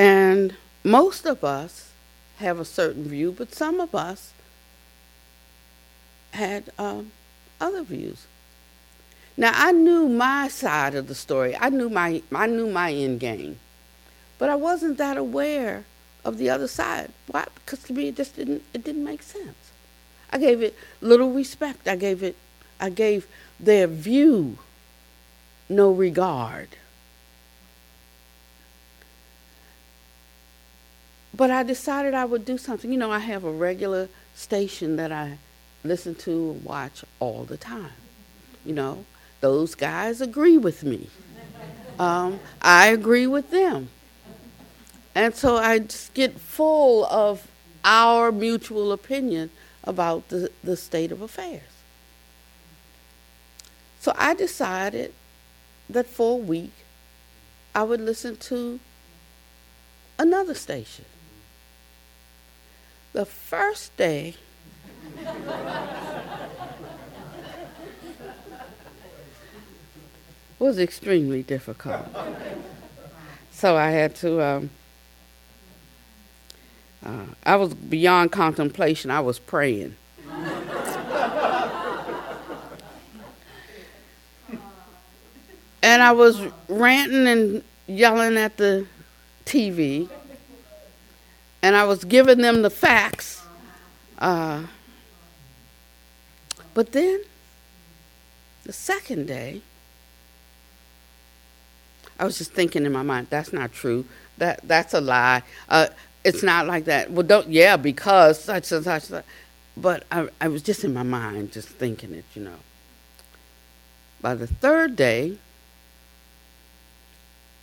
And 0.00 0.56
most 0.82 1.26
of 1.26 1.44
us 1.44 1.90
have 2.38 2.58
a 2.58 2.64
certain 2.64 3.04
view, 3.04 3.34
but 3.36 3.54
some 3.54 3.80
of 3.80 3.94
us 3.94 4.32
had 6.30 6.70
um, 6.78 7.12
other 7.60 7.82
views. 7.82 8.26
Now 9.36 9.52
I 9.54 9.72
knew 9.72 10.08
my 10.08 10.48
side 10.48 10.94
of 10.94 11.06
the 11.06 11.14
story. 11.14 11.54
I 11.54 11.68
knew 11.68 11.90
my 11.90 12.22
I 12.32 12.46
knew 12.46 12.70
my 12.70 12.90
end 12.94 13.20
game, 13.20 13.58
but 14.38 14.48
I 14.48 14.54
wasn't 14.54 14.96
that 14.96 15.18
aware 15.18 15.84
of 16.24 16.38
the 16.38 16.48
other 16.48 16.66
side. 16.66 17.12
Why? 17.26 17.44
Because 17.56 17.82
to 17.82 17.92
me 17.92 18.08
it 18.08 18.16
just 18.16 18.36
didn't 18.36 18.62
it 18.72 18.82
didn't 18.82 19.04
make 19.04 19.22
sense. 19.22 19.70
I 20.30 20.38
gave 20.38 20.62
it 20.62 20.74
little 21.02 21.30
respect. 21.30 21.86
I 21.86 21.96
gave 21.96 22.22
it 22.22 22.36
I 22.80 22.88
gave 22.88 23.26
their 23.58 23.86
view 23.86 24.56
no 25.68 25.90
regard. 25.92 26.68
But 31.40 31.50
I 31.50 31.62
decided 31.62 32.12
I 32.12 32.26
would 32.26 32.44
do 32.44 32.58
something. 32.58 32.92
You 32.92 32.98
know, 32.98 33.10
I 33.10 33.20
have 33.20 33.44
a 33.44 33.50
regular 33.50 34.10
station 34.34 34.96
that 34.96 35.10
I 35.10 35.38
listen 35.82 36.14
to 36.16 36.50
and 36.50 36.62
watch 36.62 37.02
all 37.18 37.44
the 37.44 37.56
time. 37.56 37.94
You 38.62 38.74
know, 38.74 39.06
those 39.40 39.74
guys 39.74 40.20
agree 40.20 40.58
with 40.58 40.84
me. 40.84 41.08
Um, 41.98 42.40
I 42.60 42.88
agree 42.88 43.26
with 43.26 43.50
them. 43.50 43.88
And 45.14 45.34
so 45.34 45.56
I 45.56 45.78
just 45.78 46.12
get 46.12 46.38
full 46.38 47.06
of 47.06 47.50
our 47.86 48.30
mutual 48.30 48.92
opinion 48.92 49.48
about 49.82 50.28
the, 50.28 50.50
the 50.62 50.76
state 50.76 51.10
of 51.10 51.22
affairs. 51.22 51.62
So 53.98 54.12
I 54.14 54.34
decided 54.34 55.14
that 55.88 56.06
for 56.06 56.34
a 56.34 56.42
week 56.42 56.74
I 57.74 57.82
would 57.82 58.02
listen 58.02 58.36
to 58.36 58.78
another 60.18 60.52
station. 60.52 61.06
The 63.12 63.24
first 63.24 63.96
day, 63.96 64.36
was 70.60 70.78
extremely 70.78 71.42
difficult. 71.42 72.06
so 73.50 73.76
I 73.76 73.90
had 73.90 74.14
to, 74.16 74.42
um, 74.42 74.70
uh, 77.04 77.24
I 77.44 77.56
was 77.56 77.74
beyond 77.74 78.30
contemplation, 78.30 79.10
I 79.10 79.20
was 79.20 79.38
praying. 79.38 79.96
and 85.82 86.02
I 86.02 86.12
was 86.12 86.40
ranting 86.68 87.26
and 87.26 87.64
yelling 87.86 88.36
at 88.36 88.58
the 88.58 88.86
TV, 89.46 90.08
and 91.62 91.76
I 91.76 91.84
was 91.84 92.04
giving 92.04 92.38
them 92.38 92.62
the 92.62 92.70
facts. 92.70 93.42
Uh, 94.18 94.64
but 96.74 96.92
then, 96.92 97.22
the 98.64 98.72
second 98.72 99.26
day, 99.26 99.62
I 102.18 102.24
was 102.24 102.38
just 102.38 102.52
thinking 102.52 102.84
in 102.84 102.92
my 102.92 103.02
mind, 103.02 103.28
that's 103.30 103.52
not 103.52 103.72
true. 103.72 104.04
That 104.38 104.60
that's 104.64 104.94
a 104.94 105.00
lie. 105.00 105.42
Uh, 105.68 105.88
it's 106.24 106.42
not 106.42 106.66
like 106.66 106.84
that. 106.84 107.10
Well, 107.10 107.26
don't 107.26 107.48
yeah, 107.48 107.76
because 107.76 108.38
such 108.40 108.70
and 108.72 108.84
such. 108.84 109.04
such. 109.04 109.24
But 109.76 110.04
I, 110.12 110.28
I 110.40 110.48
was 110.48 110.62
just 110.62 110.84
in 110.84 110.92
my 110.92 111.02
mind, 111.02 111.52
just 111.52 111.68
thinking 111.68 112.12
it, 112.12 112.24
you 112.34 112.42
know. 112.42 112.56
By 114.20 114.34
the 114.34 114.46
third 114.46 114.96
day, 114.96 115.38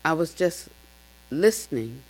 I 0.04 0.14
was 0.14 0.34
just 0.34 0.70
listening 1.30 2.02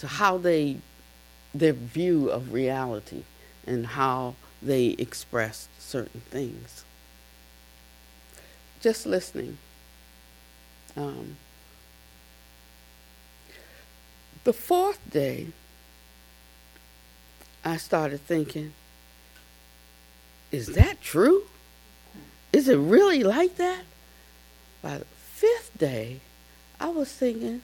to 0.00 0.06
how 0.06 0.38
they, 0.38 0.78
their 1.54 1.74
view 1.74 2.30
of 2.30 2.54
reality 2.54 3.24
and 3.66 3.86
how 3.86 4.34
they 4.62 4.86
expressed 4.98 5.68
certain 5.78 6.22
things. 6.22 6.84
Just 8.80 9.04
listening. 9.04 9.58
Um, 10.96 11.36
the 14.44 14.54
fourth 14.54 14.98
day, 15.10 15.48
I 17.62 17.76
started 17.76 18.22
thinking, 18.22 18.72
is 20.50 20.68
that 20.68 21.02
true? 21.02 21.42
Is 22.54 22.68
it 22.68 22.78
really 22.78 23.22
like 23.22 23.56
that? 23.56 23.82
By 24.80 24.96
the 24.96 25.04
fifth 25.04 25.76
day, 25.76 26.20
I 26.80 26.88
was 26.88 27.12
thinking, 27.12 27.60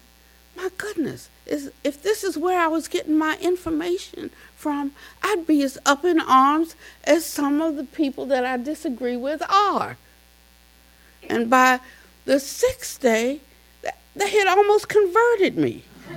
my 0.56 0.70
goodness, 0.78 1.28
is 1.46 1.70
if 1.84 2.02
this 2.02 2.24
is 2.24 2.36
where 2.36 2.58
I 2.58 2.66
was 2.66 2.88
getting 2.88 3.16
my 3.16 3.36
information 3.40 4.30
from, 4.56 4.92
I'd 5.22 5.46
be 5.46 5.62
as 5.62 5.78
up 5.84 6.04
in 6.04 6.18
arms 6.20 6.74
as 7.04 7.24
some 7.24 7.60
of 7.60 7.76
the 7.76 7.84
people 7.84 8.26
that 8.26 8.44
I 8.44 8.56
disagree 8.56 9.16
with 9.16 9.42
are. 9.48 9.96
And 11.28 11.50
by 11.50 11.80
the 12.24 12.40
sixth 12.40 13.00
day, 13.00 13.40
they 14.14 14.30
had 14.30 14.48
almost 14.48 14.88
converted 14.88 15.56
me. 15.58 15.84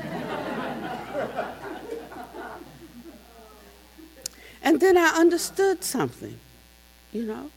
and 4.63 4.79
then 4.79 4.97
I 4.97 5.09
understood 5.15 5.83
something, 5.83 6.39
you 7.11 7.23
know. 7.23 7.51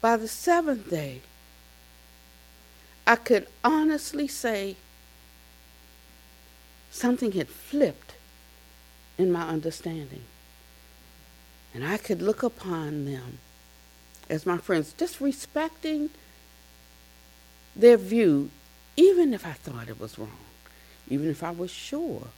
By 0.00 0.16
the 0.16 0.28
seventh 0.28 0.90
day, 0.90 1.20
I 3.06 3.16
could 3.16 3.46
honestly 3.62 4.26
say 4.26 4.76
something 6.90 7.32
had 7.32 7.48
flipped 7.48 8.14
in 9.18 9.30
my 9.30 9.48
understanding. 9.48 10.22
And 11.74 11.84
I 11.84 11.96
could 11.98 12.22
look 12.22 12.42
upon 12.42 13.04
them 13.04 13.38
as 14.30 14.46
my 14.46 14.58
friends, 14.58 14.94
just 14.96 15.20
respecting 15.20 16.10
their 17.76 17.96
view, 17.96 18.50
even 18.96 19.34
if 19.34 19.46
I 19.46 19.52
thought 19.52 19.88
it 19.88 20.00
was 20.00 20.18
wrong, 20.18 20.30
even 21.08 21.28
if 21.28 21.42
I 21.42 21.50
was 21.50 21.70
sure 21.70 22.28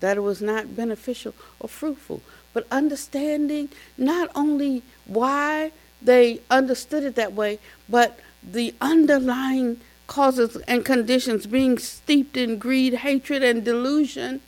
that 0.00 0.16
it 0.16 0.20
was 0.20 0.40
not 0.40 0.74
beneficial 0.74 1.34
or 1.60 1.68
fruitful, 1.68 2.22
but 2.52 2.66
understanding 2.70 3.68
not 3.98 4.30
only 4.34 4.82
why 5.06 5.72
they 6.00 6.40
understood 6.50 7.04
it 7.04 7.14
that 7.16 7.32
way, 7.32 7.58
but 7.88 8.18
the 8.42 8.74
underlying 8.80 9.80
causes 10.06 10.56
and 10.68 10.84
conditions 10.84 11.46
being 11.46 11.78
steeped 11.78 12.36
in 12.36 12.58
greed, 12.58 12.94
hatred, 12.94 13.42
and 13.42 13.64
delusion. 13.64 14.40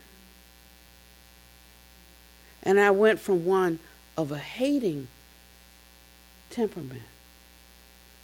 And 2.62 2.80
I 2.80 2.90
went 2.90 3.20
from 3.20 3.44
one 3.44 3.78
of 4.16 4.33
a 4.33 4.38
hating 4.38 5.09
temperament 6.50 7.02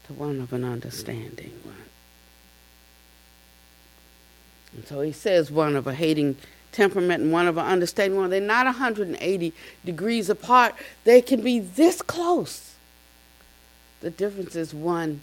to 0.07 0.13
one 0.13 0.41
of 0.41 0.53
an 0.53 0.65
understanding 0.65 1.53
one. 1.65 1.75
And 4.75 4.87
so 4.87 5.01
he 5.01 5.13
says 5.13 5.51
one 5.51 5.77
of 5.77 5.87
a 5.87 5.95
hating 5.95 6.37
temperament 6.73 7.23
and 7.23 7.33
one 7.33 7.49
of 7.49 7.57
an 7.57 7.67
understanding 7.67 8.19
one. 8.19 8.31
They're 8.31 8.41
not 8.41 8.67
180 8.67 9.53
degrees 9.85 10.31
apart. 10.31 10.75
They 11.05 11.21
can 11.21 11.41
be 11.43 11.59
this 11.59 12.03
close. 12.03 12.75
The 14.01 14.11
difference 14.11 14.55
is 14.55 14.73
one 14.73 15.23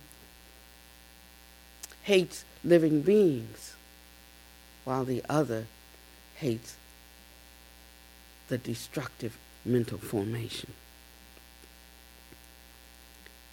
hates 2.08 2.46
living 2.64 3.02
beings, 3.02 3.76
while 4.86 5.04
the 5.04 5.22
other 5.28 5.66
hates 6.38 6.78
the 8.48 8.58
destructive 8.58 9.38
mental 9.66 9.98
formation. 9.98 10.72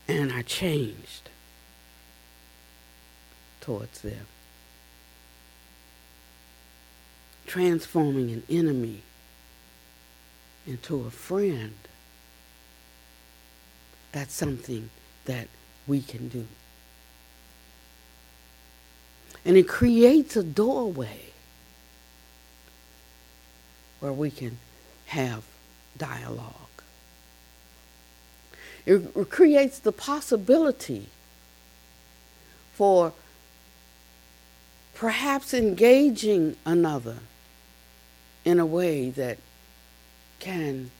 And 0.07 0.33
I 0.33 0.43
changed 0.43 1.31
towards 3.61 4.03
them, 4.03 4.27
transforming 7.45 8.31
an 8.31 8.45
enemy 8.49 9.03
into 10.65 11.01
a 11.01 11.11
friend. 11.11 11.75
That's 14.13 14.33
something 14.33 14.91
that 15.25 15.49
we 15.89 16.03
can 16.03 16.29
do. 16.29 16.47
And 19.45 19.57
it 19.57 19.69
creates 19.69 20.37
a 20.37 20.43
doorway 20.43 21.21
where 24.01 24.13
we 24.13 24.31
can 24.31 24.59
have 25.07 25.45
dialogue. 25.97 26.53
It 28.87 29.31
creates 29.31 29.79
the 29.79 29.93
possibility 29.93 31.09
for 32.73 33.13
perhaps 34.95 35.55
engaging 35.55 36.57
another 36.65 37.19
in 38.45 38.61
a 38.61 38.67
way 38.67 39.11
that 39.11 39.39
can 40.39 40.91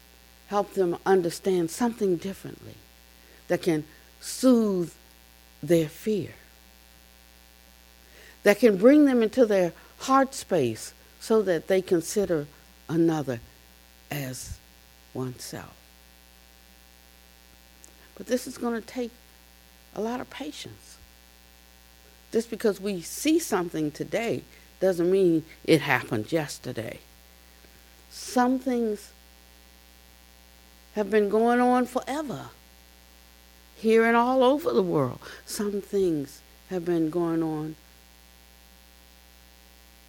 help 0.47 0.73
them 0.73 0.97
understand 1.05 1.69
something 1.69 2.17
differently, 2.17 2.75
that 3.47 3.61
can 3.61 3.83
soothe 4.19 4.93
their 5.61 5.87
fear 5.87 6.33
that 8.45 8.59
can 8.59 8.77
bring 8.77 9.05
them 9.05 9.23
into 9.23 9.43
their 9.43 9.73
heart 10.01 10.35
space 10.35 10.93
so 11.19 11.41
that 11.41 11.67
they 11.67 11.81
consider 11.81 12.45
another 12.87 13.39
as 14.11 14.59
oneself. 15.15 15.75
But 18.15 18.27
this 18.27 18.45
is 18.45 18.59
going 18.59 18.79
to 18.79 18.87
take 18.87 19.09
a 19.95 20.01
lot 20.01 20.21
of 20.21 20.29
patience. 20.29 20.99
Just 22.31 22.51
because 22.51 22.79
we 22.79 23.01
see 23.01 23.39
something 23.39 23.89
today 23.89 24.43
doesn't 24.79 25.09
mean 25.09 25.43
it 25.63 25.81
happened 25.81 26.31
yesterday. 26.31 26.99
Some 28.11 28.59
things 28.59 29.11
have 30.93 31.09
been 31.09 31.29
going 31.29 31.59
on 31.59 31.87
forever, 31.87 32.49
here 33.75 34.05
and 34.05 34.15
all 34.15 34.43
over 34.43 34.71
the 34.71 34.83
world. 34.83 35.19
Some 35.47 35.81
things 35.81 36.41
have 36.69 36.85
been 36.85 37.09
going 37.09 37.41
on 37.41 37.75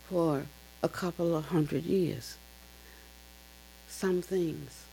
for 0.08 0.46
a 0.82 0.88
couple 0.88 1.36
of 1.36 1.46
hundred 1.46 1.84
years. 1.84 2.36
Some 3.88 4.22
things 4.22 4.86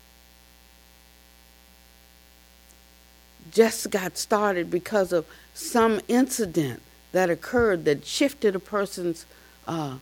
just 3.52 3.92
got 3.92 4.18
started 4.18 4.72
because 4.72 5.12
of 5.12 5.26
some 5.54 6.00
incident 6.08 6.82
that 7.12 7.30
occurred 7.30 7.86
that 7.86 8.06
shifted 8.06 8.56
a 8.56 8.60
person's 8.60 9.26
uh, 9.68 9.98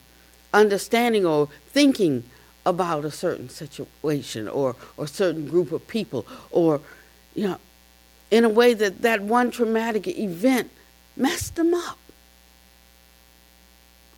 understanding 0.54 1.26
or 1.26 1.50
thinking 1.68 2.24
about 2.66 3.04
a 3.04 3.12
certain 3.12 3.50
situation 3.50 4.48
or 4.48 4.76
a 4.98 5.08
certain 5.08 5.48
group 5.48 5.72
of 5.72 5.88
people 5.88 6.26
or 6.52 6.80
you 7.34 7.48
know 7.48 7.58
in 8.30 8.44
a 8.46 8.50
way 8.50 8.74
that 8.74 9.02
that 9.02 9.22
one 9.22 9.50
traumatic 9.50 10.08
event 10.08 10.70
messed 11.18 11.56
them 11.56 11.74
up 11.74 11.98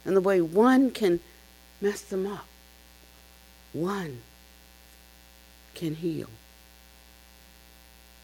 and 0.05 0.15
the 0.15 0.21
way 0.21 0.41
one 0.41 0.91
can 0.91 1.19
mess 1.81 2.01
them 2.01 2.25
up, 2.25 2.45
one 3.71 4.21
can 5.75 5.95
heal. 5.95 6.29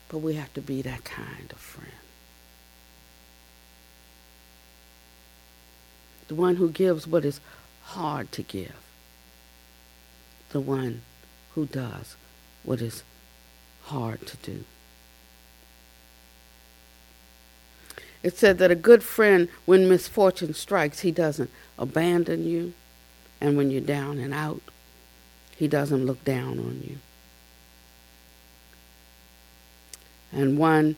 But 0.09 0.19
we 0.19 0.35
have 0.35 0.53
to 0.55 0.61
be 0.61 0.81
that 0.81 1.03
kind 1.03 1.51
of 1.51 1.59
friend. 1.59 1.91
The 6.27 6.35
one 6.35 6.57
who 6.57 6.69
gives 6.69 7.07
what 7.07 7.25
is 7.25 7.39
hard 7.83 8.31
to 8.33 8.43
give. 8.43 8.75
The 10.51 10.59
one 10.59 11.01
who 11.55 11.65
does 11.65 12.15
what 12.63 12.81
is 12.81 13.03
hard 13.83 14.25
to 14.27 14.37
do. 14.37 14.63
It 18.21 18.37
said 18.37 18.57
that 18.57 18.71
a 18.71 18.75
good 18.75 19.03
friend, 19.03 19.47
when 19.65 19.87
misfortune 19.87 20.53
strikes, 20.53 20.99
he 20.99 21.11
doesn't 21.11 21.49
abandon 21.79 22.45
you. 22.45 22.73
And 23.41 23.57
when 23.57 23.71
you're 23.71 23.81
down 23.81 24.19
and 24.19 24.33
out, 24.33 24.61
he 25.55 25.67
doesn't 25.67 26.05
look 26.05 26.23
down 26.23 26.59
on 26.59 26.83
you. 26.85 26.97
And 30.31 30.57
one 30.57 30.97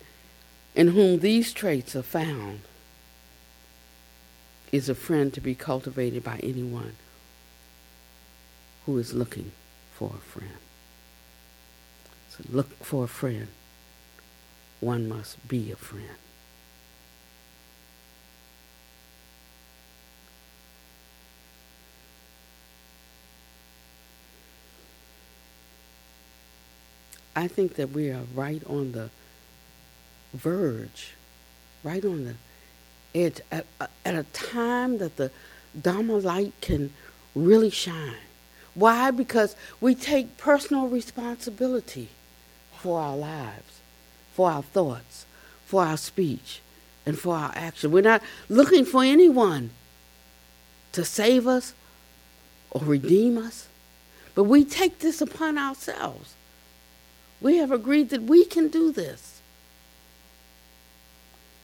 in 0.76 0.90
whom 0.90 1.20
these 1.20 1.54
traits 1.54 1.96
are 1.96 2.02
found 2.02 2.62
is 4.72 4.90
a 4.90 4.96
friend 4.96 5.34
to 5.34 5.42
be 5.42 5.56
cultivated 5.56 6.24
by 6.24 6.40
anyone 6.42 6.96
who 8.86 8.98
is 8.98 9.14
looking 9.14 9.52
for 9.94 10.12
a 10.16 10.20
friend. 10.20 10.58
So 12.30 12.44
look 12.50 12.84
for 12.84 13.04
a 13.04 13.08
friend. 13.08 13.48
One 14.80 15.08
must 15.08 15.48
be 15.48 15.72
a 15.72 15.76
friend. 15.76 16.18
I 27.36 27.48
think 27.48 27.76
that 27.76 27.92
we 27.92 28.10
are 28.10 28.24
right 28.36 28.62
on 28.68 28.92
the 28.92 29.10
verge, 30.34 31.14
right 31.84 32.04
on 32.04 32.26
the 32.26 32.36
edge, 33.16 33.42
at, 33.52 33.66
uh, 33.80 33.88
at 34.06 34.16
a 34.16 34.24
time 34.34 34.98
that 34.98 35.18
the 35.18 35.32
Dharma 35.80 36.18
light 36.18 36.54
can 36.62 36.92
really 37.34 37.70
shine. 37.70 38.16
Why? 38.74 39.12
Because 39.12 39.56
we 39.80 39.96
take 39.96 40.38
personal 40.38 40.88
responsibility 40.88 42.10
for 42.78 43.00
our 43.00 43.16
lives, 43.16 43.80
for 44.34 44.50
our 44.50 44.64
thoughts, 44.64 45.26
for 45.66 45.84
our 45.84 45.98
speech, 45.98 46.62
and 47.06 47.18
for 47.18 47.36
our 47.36 47.52
action. 47.56 47.92
We're 47.92 48.02
not 48.02 48.22
looking 48.50 48.86
for 48.86 49.04
anyone 49.04 49.72
to 50.92 51.06
save 51.06 51.48
us 51.48 51.74
or 52.70 52.82
redeem 52.82 53.38
us, 53.38 53.68
but 54.36 54.44
we 54.44 54.64
take 54.64 55.00
this 55.00 55.22
upon 55.22 55.58
ourselves. 55.58 56.36
We 57.42 57.58
have 57.58 57.72
agreed 57.72 58.10
that 58.10 58.24
we 58.24 58.46
can 58.46 58.68
do 58.68 58.92
this. 58.92 59.42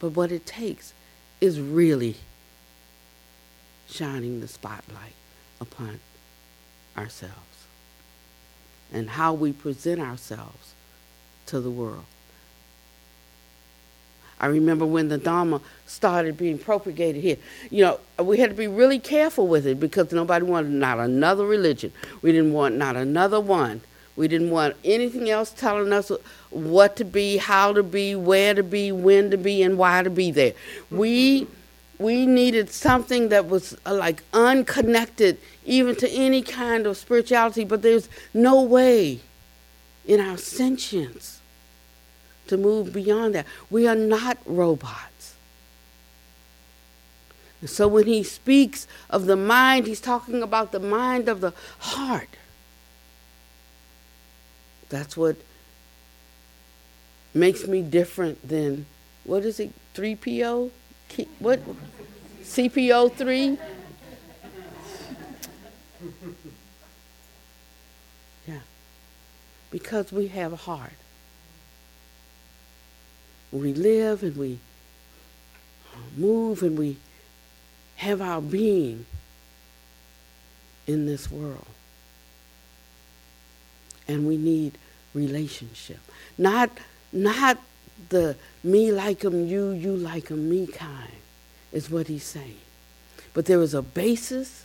But 0.00 0.10
what 0.10 0.32
it 0.32 0.44
takes 0.44 0.92
is 1.40 1.60
really 1.60 2.16
shining 3.88 4.40
the 4.40 4.48
spotlight 4.48 5.14
upon 5.60 6.00
ourselves 6.96 7.34
and 8.92 9.10
how 9.10 9.32
we 9.32 9.52
present 9.52 10.00
ourselves 10.00 10.74
to 11.46 11.60
the 11.60 11.70
world. 11.70 12.04
I 14.40 14.46
remember 14.46 14.86
when 14.86 15.08
the 15.08 15.18
Dharma 15.18 15.60
started 15.86 16.36
being 16.36 16.58
propagated 16.58 17.22
here. 17.22 17.38
You 17.70 17.84
know, 17.84 18.24
we 18.24 18.38
had 18.38 18.50
to 18.50 18.56
be 18.56 18.68
really 18.68 19.00
careful 19.00 19.48
with 19.48 19.66
it 19.66 19.80
because 19.80 20.12
nobody 20.12 20.44
wanted 20.44 20.70
not 20.70 20.98
another 20.98 21.44
religion. 21.44 21.92
We 22.22 22.30
didn't 22.30 22.52
want 22.52 22.76
not 22.76 22.94
another 22.94 23.40
one. 23.40 23.80
We 24.18 24.26
didn't 24.26 24.50
want 24.50 24.74
anything 24.84 25.30
else 25.30 25.50
telling 25.50 25.92
us 25.92 26.10
what 26.50 26.96
to 26.96 27.04
be, 27.04 27.36
how 27.36 27.72
to 27.72 27.84
be, 27.84 28.16
where 28.16 28.52
to 28.52 28.64
be, 28.64 28.90
when 28.90 29.30
to 29.30 29.38
be, 29.38 29.62
and 29.62 29.78
why 29.78 30.02
to 30.02 30.10
be 30.10 30.32
there. 30.32 30.54
We 30.90 31.46
we 32.00 32.26
needed 32.26 32.68
something 32.70 33.28
that 33.28 33.48
was 33.48 33.76
uh, 33.86 33.94
like 33.94 34.24
unconnected 34.32 35.38
even 35.64 35.94
to 35.96 36.10
any 36.10 36.42
kind 36.42 36.84
of 36.88 36.96
spirituality, 36.96 37.64
but 37.64 37.82
there's 37.82 38.08
no 38.34 38.60
way 38.60 39.20
in 40.04 40.18
our 40.18 40.36
sentience 40.36 41.40
to 42.48 42.56
move 42.56 42.92
beyond 42.92 43.36
that. 43.36 43.46
We 43.70 43.86
are 43.86 43.94
not 43.94 44.38
robots. 44.46 45.36
And 47.60 47.70
so 47.70 47.86
when 47.86 48.06
he 48.08 48.24
speaks 48.24 48.88
of 49.10 49.26
the 49.26 49.36
mind, 49.36 49.86
he's 49.86 50.00
talking 50.00 50.42
about 50.42 50.72
the 50.72 50.80
mind 50.80 51.28
of 51.28 51.40
the 51.40 51.52
heart. 51.78 52.37
That's 54.88 55.16
what 55.16 55.36
makes 57.34 57.66
me 57.66 57.82
different 57.82 58.46
than, 58.46 58.86
what 59.24 59.44
is 59.44 59.60
it, 59.60 59.72
3PO? 59.94 60.70
What? 61.38 61.60
CPO 62.42 63.14
3? 63.14 63.58
Yeah. 68.46 68.60
Because 69.70 70.12
we 70.12 70.28
have 70.28 70.52
a 70.52 70.56
heart 70.56 70.92
we 73.50 73.72
live 73.72 74.22
and 74.22 74.36
we 74.36 74.58
move 76.16 76.62
and 76.62 76.78
we 76.78 76.96
have 77.96 78.20
our 78.20 78.40
being 78.40 79.06
in 80.86 81.06
this 81.06 81.30
world. 81.30 81.66
And 84.08 84.26
we 84.26 84.36
need 84.36 84.78
relationship. 85.14 86.00
Not, 86.36 86.70
not 87.12 87.58
the 88.08 88.36
me 88.64 88.90
like 88.90 89.22
you, 89.22 89.70
you 89.70 89.96
like 89.96 90.30
me 90.30 90.66
kind, 90.66 91.12
is 91.72 91.90
what 91.90 92.08
he's 92.08 92.24
saying. 92.24 92.60
But 93.34 93.46
there 93.46 93.60
is 93.60 93.74
a 93.74 93.82
basis 93.82 94.64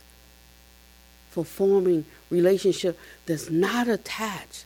for 1.30 1.44
forming 1.44 2.04
relationship 2.30 2.98
that's 3.26 3.50
not 3.50 3.88
attached 3.88 4.64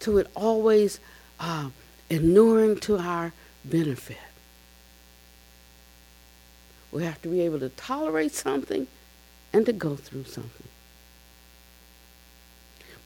to 0.00 0.18
it 0.18 0.28
always 0.34 1.00
uh, 1.38 1.70
inuring 2.08 2.78
to 2.80 2.98
our 2.98 3.32
benefit. 3.64 4.18
We 6.92 7.04
have 7.04 7.20
to 7.22 7.28
be 7.28 7.40
able 7.40 7.60
to 7.60 7.68
tolerate 7.70 8.34
something 8.34 8.86
and 9.52 9.64
to 9.66 9.72
go 9.72 9.96
through 9.96 10.24
something. 10.24 10.68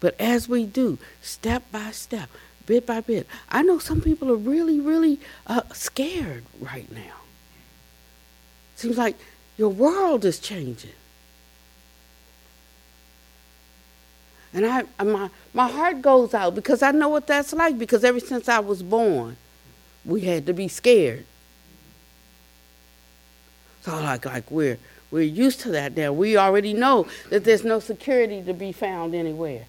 But 0.01 0.15
as 0.21 0.49
we 0.49 0.67
do, 0.67 0.99
step 1.23 1.63
by 1.73 1.91
step, 1.91 2.29
bit 2.67 2.87
by 2.87 3.01
bit, 3.01 3.27
I 3.49 3.63
know 3.63 3.79
some 3.79 4.01
people 4.01 4.31
are 4.31 4.37
really, 4.37 4.81
really 4.81 5.21
uh, 5.47 5.63
scared 5.73 6.45
right 6.61 6.91
now. 6.93 7.23
Seems 8.77 8.99
like 8.99 9.17
your 9.57 9.71
world 9.71 10.25
is 10.25 10.39
changing. 10.39 10.93
And 14.53 14.67
I, 14.67 14.85
my, 15.03 15.31
my 15.53 15.69
heart 15.69 16.01
goes 16.01 16.33
out 16.33 16.55
because 16.55 16.83
I 16.83 16.93
know 16.93 17.09
what 17.09 17.27
that's 17.27 17.53
like 17.53 17.77
because 17.77 18.05
ever 18.05 18.21
since 18.21 18.49
I 18.49 18.61
was 18.61 18.83
born, 18.83 19.37
we 20.05 20.21
had 20.21 20.47
to 20.47 20.53
be 20.53 20.69
scared. 20.69 21.25
So 23.83 23.97
like 24.01 24.25
like 24.25 24.51
we're 24.51 24.79
we're 25.11 25.23
used 25.23 25.61
to 25.61 25.71
that 25.71 25.97
now. 25.97 26.13
We 26.13 26.37
already 26.37 26.73
know 26.73 27.07
that 27.31 27.45
there's 27.45 27.65
no 27.65 27.81
security 27.81 28.43
to 28.43 28.55
be 28.55 28.73
found 28.73 29.15
anywhere. 29.15 29.67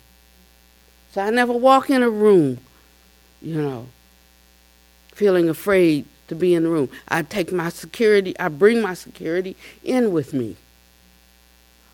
So 1.15 1.21
I 1.21 1.29
never 1.29 1.53
walk 1.53 1.89
in 1.89 2.03
a 2.03 2.09
room, 2.09 2.57
you 3.41 3.61
know, 3.61 3.87
feeling 5.13 5.47
afraid 5.47 6.03
to 6.27 6.35
be 6.35 6.53
in 6.53 6.63
the 6.63 6.69
room. 6.69 6.89
I 7.07 7.21
take 7.21 7.53
my 7.53 7.69
security, 7.69 8.37
I 8.37 8.49
bring 8.49 8.81
my 8.81 8.95
security 8.95 9.55
in 9.81 10.11
with 10.11 10.33
me. 10.33 10.57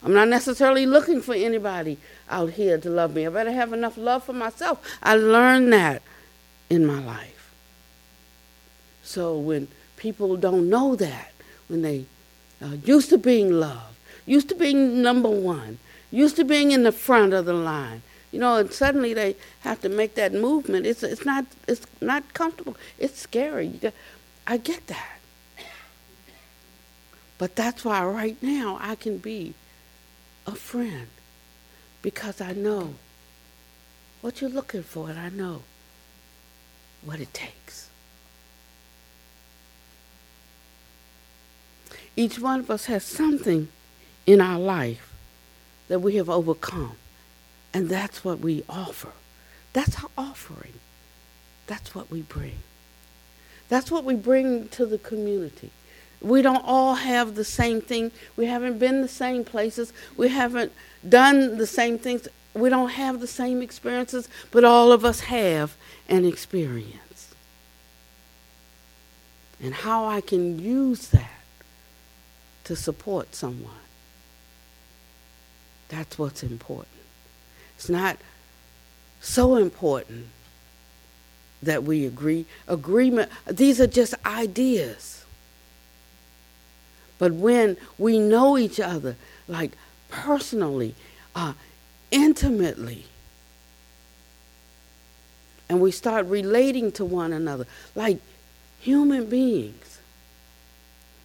I'm 0.02 0.12
not 0.12 0.28
necessarily 0.28 0.88
looking 0.88 1.22
for 1.22 1.36
anybody 1.36 2.00
out 2.32 2.54
here 2.54 2.80
to 2.80 2.90
love 2.90 3.14
me. 3.14 3.28
I 3.28 3.30
better 3.30 3.52
have 3.52 3.74
enough 3.74 3.96
love 3.96 4.24
for 4.24 4.34
myself. 4.34 4.84
I 5.04 5.18
learned 5.18 5.72
that 5.72 6.02
in 6.72 6.84
my 6.84 7.00
life. 7.00 7.54
So 9.04 9.38
when 9.38 9.68
people 9.98 10.36
don't 10.36 10.68
know 10.68 10.96
that, 10.96 11.32
when 11.68 11.84
they 11.84 12.06
uh, 12.60 12.78
used 12.84 13.10
to 13.10 13.20
being 13.20 13.52
loved, 13.52 13.98
used 14.26 14.50
to 14.50 14.56
being 14.56 15.04
number 15.04 15.30
one, 15.30 15.78
used 16.10 16.38
to 16.38 16.44
being 16.44 16.72
in 16.72 16.82
the 16.82 16.92
front 16.92 17.34
of 17.34 17.46
the 17.46 17.54
line, 17.54 18.02
you 18.32 18.40
know, 18.40 18.58
and 18.58 18.72
suddenly 18.72 19.14
they 19.14 19.36
have 19.62 19.82
to 19.82 19.90
make 19.90 20.16
that 20.16 20.34
movement. 20.34 20.86
It's 20.86 21.04
it's 21.04 21.26
not 21.26 21.46
it's 21.68 21.86
not 22.00 22.34
comfortable. 22.34 22.78
It's 22.98 23.20
scary. 23.20 23.80
I 24.48 24.58
get 24.58 24.88
that. 24.88 25.20
But 27.38 27.56
that's 27.56 27.84
why 27.84 28.06
right 28.06 28.38
now 28.42 28.78
I 28.80 28.96
can 28.96 29.18
be 29.18 29.56
a 30.46 30.56
friend 30.56 31.08
because 32.02 32.40
I 32.40 32.54
know 32.54 32.96
what 34.22 34.42
you're 34.42 34.50
looking 34.50 34.84
for 34.84 35.10
and 35.10 35.20
I 35.20 35.30
know 35.30 35.64
what 37.04 37.20
it 37.20 37.34
takes. 37.34 37.90
Each 42.16 42.38
one 42.40 42.60
of 42.60 42.70
us 42.70 42.86
has 42.86 43.04
something 43.04 43.70
in 44.26 44.42
our 44.42 44.60
life 44.60 45.12
that 45.88 46.00
we 46.00 46.16
have 46.18 46.30
overcome. 46.30 46.96
And 47.74 47.90
that's 47.90 48.24
what 48.24 48.40
we 48.40 48.64
offer. 48.68 49.12
That's 49.74 50.04
our 50.04 50.10
offering. 50.18 50.74
That's 51.68 51.96
what 51.96 52.12
we 52.12 52.22
bring. 52.22 52.60
That's 53.70 53.90
what 53.90 54.04
we 54.04 54.16
bring 54.16 54.68
to 54.70 54.86
the 54.86 54.98
community. 54.98 55.72
We 56.22 56.42
don't 56.42 56.64
all 56.66 56.96
have 56.96 57.36
the 57.36 57.46
same 57.46 57.82
thing. 57.82 58.12
We 58.36 58.46
haven't 58.46 58.78
been 58.78 59.02
the 59.02 59.08
same 59.08 59.44
places. 59.44 59.94
We 60.18 60.28
haven't 60.28 60.72
done 61.08 61.58
the 61.58 61.66
same 61.66 61.98
things. 61.98 62.28
We 62.54 62.70
don't 62.70 62.90
have 62.90 63.22
the 63.22 63.28
same 63.28 63.62
experiences, 63.62 64.28
but 64.52 64.66
all 64.66 64.92
of 64.92 65.06
us 65.06 65.22
have 65.22 65.76
an 66.10 66.26
experience. 66.26 67.34
And 69.64 69.74
how 69.74 70.06
I 70.06 70.22
can 70.22 70.60
use 70.60 71.08
that 71.10 71.42
to 72.66 72.76
support 72.76 73.34
someone. 73.34 73.72
That's 75.88 76.18
what's 76.18 76.44
important. 76.44 77.01
It's 77.82 77.90
not 77.90 78.18
so 79.22 79.56
important 79.56 80.28
that 81.64 81.84
we 81.84 82.06
agree. 82.06 82.46
Agreement, 82.68 83.32
these 83.48 83.82
are 83.82 83.88
just 83.88 84.14
ideas. 84.24 85.26
But 87.18 87.34
when 87.34 87.78
we 87.98 88.20
know 88.20 88.56
each 88.56 88.80
other, 88.80 89.16
like 89.48 89.72
personally, 90.12 90.94
uh, 91.36 91.54
intimately, 92.12 93.06
and 95.68 95.82
we 95.82 95.90
start 95.90 96.28
relating 96.28 96.92
to 96.92 97.04
one 97.04 97.34
another 97.34 97.66
like 97.96 98.20
human 98.80 99.26
beings, 99.26 99.98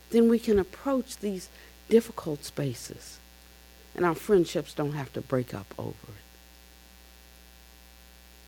then 0.08 0.30
we 0.30 0.38
can 0.38 0.58
approach 0.58 1.18
these 1.18 1.50
difficult 1.90 2.44
spaces. 2.44 3.18
And 3.94 4.06
our 4.06 4.14
friendships 4.14 4.72
don't 4.72 4.92
have 4.92 5.12
to 5.12 5.20
break 5.20 5.52
up 5.52 5.74
over 5.76 5.90
it. 5.90 6.25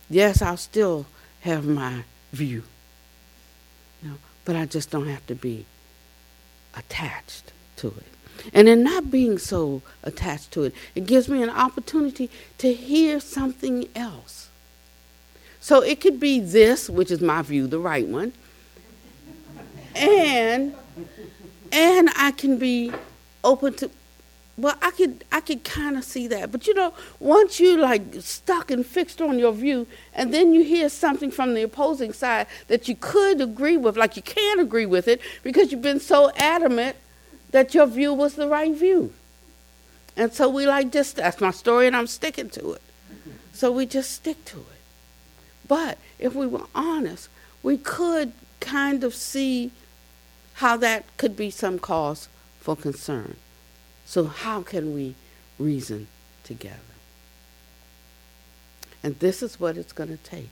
Yes, 0.09 0.41
I'll 0.41 0.57
still 0.57 1.05
have 1.41 1.65
my 1.65 2.03
view. 2.31 2.63
You 4.01 4.09
know, 4.09 4.15
but 4.45 4.55
I 4.55 4.65
just 4.65 4.89
don't 4.89 5.07
have 5.07 5.25
to 5.27 5.35
be 5.35 5.65
attached 6.75 7.51
to 7.77 7.87
it. 7.87 8.05
And 8.53 8.69
in 8.69 8.83
not 8.83 9.11
being 9.11 9.37
so 9.37 9.81
attached 10.03 10.51
to 10.51 10.63
it, 10.63 10.73
it 10.95 11.05
gives 11.05 11.27
me 11.27 11.43
an 11.43 11.49
opportunity 11.49 12.29
to 12.57 12.73
hear 12.73 13.19
something 13.19 13.89
else. 13.95 14.49
So 15.59 15.81
it 15.81 15.99
could 15.99 16.19
be 16.19 16.39
this, 16.39 16.89
which 16.89 17.11
is 17.11 17.19
my 17.19 17.41
view, 17.41 17.67
the 17.67 17.79
right 17.79 18.07
one, 18.07 18.31
and 19.95 20.73
and 21.71 22.09
I 22.15 22.31
can 22.31 22.57
be 22.57 22.91
open 23.43 23.73
to 23.75 23.91
well 24.61 24.75
i 24.81 24.91
could 24.91 25.23
i 25.31 25.39
could 25.39 25.63
kind 25.63 25.97
of 25.97 26.03
see 26.03 26.27
that 26.27 26.51
but 26.51 26.67
you 26.67 26.73
know 26.73 26.93
once 27.19 27.59
you 27.59 27.77
like 27.77 28.01
stuck 28.19 28.69
and 28.71 28.85
fixed 28.85 29.21
on 29.21 29.39
your 29.39 29.53
view 29.53 29.87
and 30.13 30.33
then 30.33 30.53
you 30.53 30.63
hear 30.63 30.89
something 30.89 31.31
from 31.31 31.53
the 31.53 31.61
opposing 31.61 32.13
side 32.13 32.47
that 32.67 32.87
you 32.87 32.95
could 32.95 33.39
agree 33.41 33.77
with 33.77 33.95
like 33.97 34.15
you 34.15 34.21
can't 34.21 34.59
agree 34.59 34.85
with 34.85 35.07
it 35.07 35.21
because 35.43 35.71
you've 35.71 35.81
been 35.81 35.99
so 35.99 36.31
adamant 36.35 36.95
that 37.51 37.73
your 37.73 37.87
view 37.87 38.13
was 38.13 38.35
the 38.35 38.47
right 38.47 38.75
view. 38.75 39.13
And 40.15 40.33
so 40.33 40.49
we 40.49 40.67
like 40.67 40.91
just 40.91 41.15
that's 41.15 41.39
my 41.41 41.51
story 41.51 41.87
and 41.87 41.95
i'm 41.95 42.07
sticking 42.07 42.49
to 42.51 42.73
it. 42.73 42.81
So 43.53 43.71
we 43.71 43.85
just 43.85 44.11
stick 44.11 44.43
to 44.45 44.57
it. 44.57 44.81
But 45.67 45.97
if 46.17 46.35
we 46.35 46.47
were 46.47 46.65
honest 46.75 47.29
we 47.63 47.77
could 47.77 48.33
kind 48.59 49.03
of 49.03 49.13
see 49.13 49.71
how 50.55 50.77
that 50.77 51.05
could 51.17 51.35
be 51.35 51.49
some 51.49 51.79
cause 51.79 52.27
for 52.59 52.75
concern 52.75 53.35
so, 54.09 54.25
how 54.25 54.63
can 54.63 54.95
we 54.95 55.13
reason 55.59 56.07
together? 56.43 56.97
And 59.03 59.19
this 59.19 59.43
is 59.43 59.59
what 59.59 59.77
it's 59.77 59.93
going 59.93 60.09
to 60.09 60.17
take. 60.17 60.49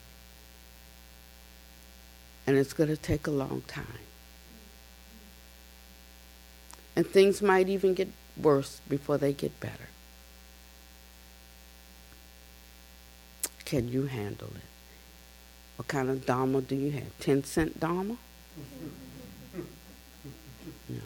And 2.45 2.55
it's 2.55 2.71
going 2.71 2.91
to 2.91 2.97
take 2.97 3.25
a 3.25 3.31
long 3.31 3.63
time. 3.67 4.05
And 6.95 7.07
things 7.07 7.41
might 7.41 7.67
even 7.67 7.95
get 7.95 8.09
worse 8.39 8.79
before 8.87 9.17
they 9.17 9.33
get 9.33 9.59
better. 9.59 9.89
Can 13.65 13.87
you 13.87 14.05
handle 14.05 14.51
it? 14.53 14.69
What 15.77 15.87
kind 15.87 16.11
of 16.11 16.27
Dharma 16.27 16.61
do 16.61 16.75
you 16.75 16.91
have? 16.91 17.19
10 17.21 17.43
cent 17.43 17.79
Dharma? 17.79 18.17
No. 20.89 21.01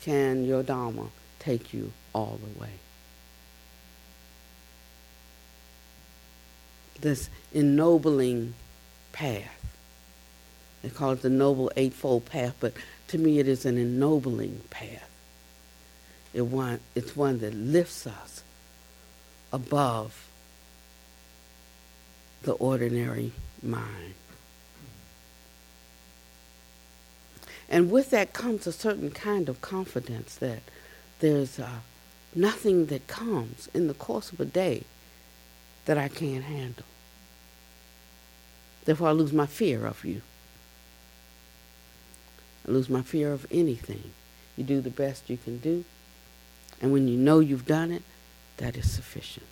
Can 0.00 0.46
your 0.46 0.62
Dharma 0.62 1.08
take 1.44 1.74
you 1.74 1.92
all 2.12 2.38
the 2.42 2.60
way. 2.60 2.70
This 7.00 7.28
ennobling 7.52 8.54
path. 9.12 9.50
They 10.82 10.90
call 10.90 11.12
it 11.12 11.22
the 11.22 11.30
Noble 11.30 11.70
Eightfold 11.76 12.26
Path, 12.26 12.54
but 12.60 12.72
to 13.08 13.18
me 13.18 13.38
it 13.38 13.48
is 13.48 13.64
an 13.64 13.78
ennobling 13.78 14.60
path. 14.70 15.10
It 16.32 16.42
one, 16.42 16.80
it's 16.94 17.16
one 17.16 17.38
that 17.40 17.54
lifts 17.54 18.06
us 18.06 18.42
above 19.52 20.28
the 22.42 22.52
ordinary 22.52 23.32
mind. 23.62 24.14
And 27.68 27.90
with 27.90 28.10
that 28.10 28.32
comes 28.32 28.66
a 28.66 28.72
certain 28.72 29.10
kind 29.10 29.48
of 29.48 29.60
confidence 29.60 30.34
that 30.36 30.60
there's 31.20 31.58
uh, 31.58 31.80
nothing 32.34 32.86
that 32.86 33.06
comes 33.06 33.68
in 33.74 33.86
the 33.86 33.94
course 33.94 34.32
of 34.32 34.40
a 34.40 34.44
day 34.44 34.84
that 35.84 35.98
I 35.98 36.08
can't 36.08 36.44
handle. 36.44 36.84
Therefore, 38.84 39.08
I 39.08 39.12
lose 39.12 39.32
my 39.32 39.46
fear 39.46 39.86
of 39.86 40.04
you. 40.04 40.22
I 42.66 42.72
lose 42.72 42.88
my 42.88 43.02
fear 43.02 43.32
of 43.32 43.46
anything. 43.50 44.12
You 44.56 44.64
do 44.64 44.80
the 44.80 44.90
best 44.90 45.28
you 45.28 45.36
can 45.36 45.58
do, 45.58 45.84
and 46.80 46.92
when 46.92 47.08
you 47.08 47.16
know 47.16 47.40
you've 47.40 47.66
done 47.66 47.90
it, 47.90 48.02
that 48.58 48.76
is 48.76 48.90
sufficient. 48.90 49.46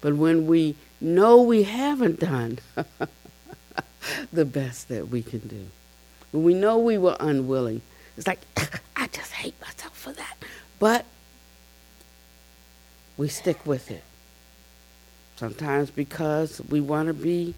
But 0.00 0.14
when 0.16 0.46
we 0.46 0.76
know 1.00 1.42
we 1.42 1.62
haven't 1.62 2.20
done 2.20 2.58
the 4.32 4.44
best 4.44 4.88
that 4.88 5.08
we 5.08 5.22
can 5.22 5.40
do, 5.40 5.66
when 6.30 6.44
we 6.44 6.54
know 6.54 6.78
we 6.78 6.98
were 6.98 7.16
unwilling, 7.20 7.82
it's 8.16 8.26
like, 8.26 8.40
I 8.96 9.06
just 9.08 9.32
hate 9.32 9.60
myself 9.60 9.96
for 9.96 10.12
that. 10.12 10.36
But 10.78 11.06
we 13.16 13.28
stick 13.28 13.64
with 13.66 13.90
it. 13.90 14.02
Sometimes 15.36 15.90
because 15.90 16.60
we 16.68 16.80
want 16.80 17.08
to 17.08 17.14
be 17.14 17.54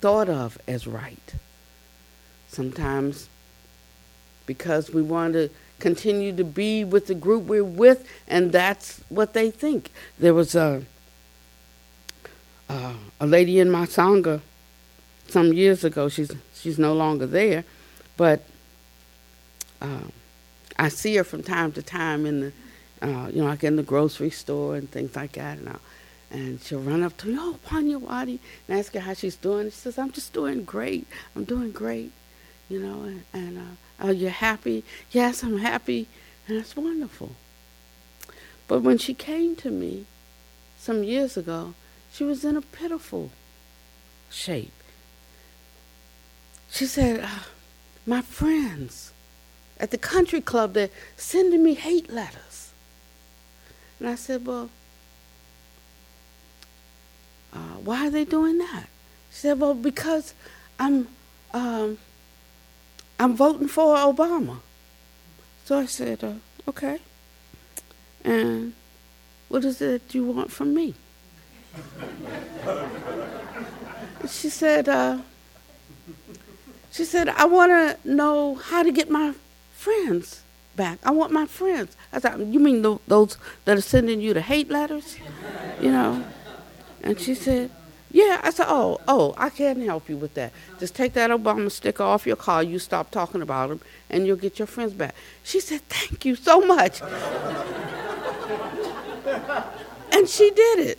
thought 0.00 0.28
of 0.28 0.58
as 0.68 0.86
right. 0.86 1.34
Sometimes 2.48 3.28
because 4.46 4.90
we 4.90 5.02
want 5.02 5.34
to 5.34 5.50
continue 5.78 6.34
to 6.36 6.44
be 6.44 6.84
with 6.84 7.06
the 7.06 7.14
group 7.14 7.44
we're 7.44 7.64
with, 7.64 8.08
and 8.28 8.52
that's 8.52 9.00
what 9.08 9.32
they 9.32 9.50
think. 9.50 9.90
There 10.18 10.34
was 10.34 10.54
a 10.54 10.82
uh, 12.68 12.94
a 13.20 13.26
lady 13.26 13.60
in 13.60 13.70
my 13.70 13.86
sangha 13.86 14.40
some 15.28 15.52
years 15.52 15.84
ago. 15.84 16.08
She's 16.08 16.30
she's 16.54 16.78
no 16.78 16.92
longer 16.94 17.26
there, 17.26 17.64
but 18.16 18.44
um, 19.80 20.12
I 20.78 20.88
see 20.88 21.16
her 21.16 21.24
from 21.24 21.42
time 21.42 21.72
to 21.72 21.82
time 21.82 22.26
in 22.26 22.40
the, 22.40 22.52
uh, 23.02 23.28
you 23.28 23.40
know, 23.42 23.48
like 23.48 23.64
in 23.64 23.76
the 23.76 23.82
grocery 23.82 24.30
store 24.30 24.76
and 24.76 24.90
things 24.90 25.16
like 25.16 25.32
that. 25.32 25.58
And, 25.58 25.68
I'll, 25.68 25.80
and 26.30 26.60
she'll 26.60 26.80
run 26.80 27.02
up 27.02 27.16
to 27.18 27.28
me, 27.28 27.36
oh, 27.38 27.58
Pannavati, 27.66 28.38
and 28.68 28.78
ask 28.78 28.92
her 28.94 29.00
how 29.00 29.14
she's 29.14 29.36
doing. 29.36 29.70
She 29.70 29.76
says, 29.76 29.98
I'm 29.98 30.12
just 30.12 30.32
doing 30.32 30.64
great. 30.64 31.06
I'm 31.34 31.44
doing 31.44 31.72
great, 31.72 32.12
you 32.68 32.80
know. 32.80 33.02
And, 33.02 33.24
and 33.32 33.58
uh, 33.58 34.04
are 34.06 34.12
you 34.12 34.28
happy? 34.28 34.84
Yes, 35.10 35.42
I'm 35.42 35.58
happy. 35.58 36.08
And 36.48 36.58
it's 36.58 36.76
wonderful. 36.76 37.32
But 38.68 38.82
when 38.82 38.98
she 38.98 39.14
came 39.14 39.56
to 39.56 39.70
me 39.70 40.06
some 40.78 41.04
years 41.04 41.36
ago, 41.36 41.74
she 42.12 42.24
was 42.24 42.44
in 42.44 42.56
a 42.56 42.62
pitiful 42.62 43.30
shape. 44.30 44.72
She 46.70 46.86
said, 46.86 47.20
uh, 47.20 47.44
My 48.04 48.22
friends, 48.22 49.12
at 49.78 49.90
the 49.90 49.98
country 49.98 50.40
club, 50.40 50.74
they're 50.74 50.90
sending 51.16 51.62
me 51.62 51.74
hate 51.74 52.10
letters. 52.10 52.72
And 53.98 54.08
I 54.08 54.14
said, 54.14 54.46
Well, 54.46 54.70
uh, 57.52 57.78
why 57.84 58.06
are 58.06 58.10
they 58.10 58.24
doing 58.24 58.58
that? 58.58 58.86
She 59.30 59.38
said, 59.38 59.60
Well, 59.60 59.74
because 59.74 60.34
I'm, 60.78 61.08
um, 61.52 61.98
I'm 63.18 63.36
voting 63.36 63.68
for 63.68 63.96
Obama. 63.96 64.60
So 65.64 65.78
I 65.78 65.86
said, 65.86 66.24
uh, 66.24 66.34
Okay. 66.68 66.98
And 68.24 68.72
what 69.48 69.64
is 69.64 69.80
it 69.80 70.14
you 70.14 70.24
want 70.24 70.50
from 70.50 70.74
me? 70.74 70.94
she 74.28 74.48
said, 74.48 74.88
uh, 74.88 75.18
she 76.90 77.04
said, 77.04 77.28
I 77.28 77.44
want 77.44 77.70
to 77.70 77.96
know 78.10 78.56
how 78.56 78.82
to 78.82 78.90
get 78.90 79.10
my 79.10 79.34
friends 79.86 80.42
back. 80.74 80.98
I 81.04 81.12
want 81.12 81.32
my 81.32 81.46
friends. 81.46 81.96
I 82.12 82.18
thought, 82.18 82.40
you 82.40 82.58
mean 82.58 82.82
the, 82.82 82.98
those 83.06 83.38
that 83.64 83.78
are 83.78 83.88
sending 83.94 84.20
you 84.20 84.34
the 84.34 84.40
hate 84.40 84.68
letters? 84.68 85.16
You 85.80 85.92
know? 85.92 86.24
And 87.02 87.20
she 87.20 87.34
said, 87.36 87.70
yeah. 88.10 88.40
I 88.42 88.50
said, 88.50 88.66
oh, 88.68 89.00
oh, 89.06 89.34
I 89.36 89.48
can't 89.48 89.80
help 89.82 90.08
you 90.08 90.16
with 90.16 90.34
that. 90.34 90.52
Just 90.80 90.96
take 90.96 91.12
that 91.12 91.30
Obama 91.30 91.70
sticker 91.70 92.02
off 92.02 92.26
your 92.26 92.36
car. 92.36 92.64
You 92.64 92.80
stop 92.80 93.12
talking 93.12 93.42
about 93.42 93.70
him, 93.70 93.80
and 94.10 94.26
you'll 94.26 94.36
get 94.36 94.58
your 94.58 94.66
friends 94.66 94.92
back. 94.92 95.14
She 95.44 95.60
said, 95.60 95.82
thank 95.82 96.24
you 96.24 96.34
so 96.34 96.60
much. 96.60 97.00
and 100.12 100.28
she 100.28 100.50
did 100.50 100.78
it. 100.80 100.98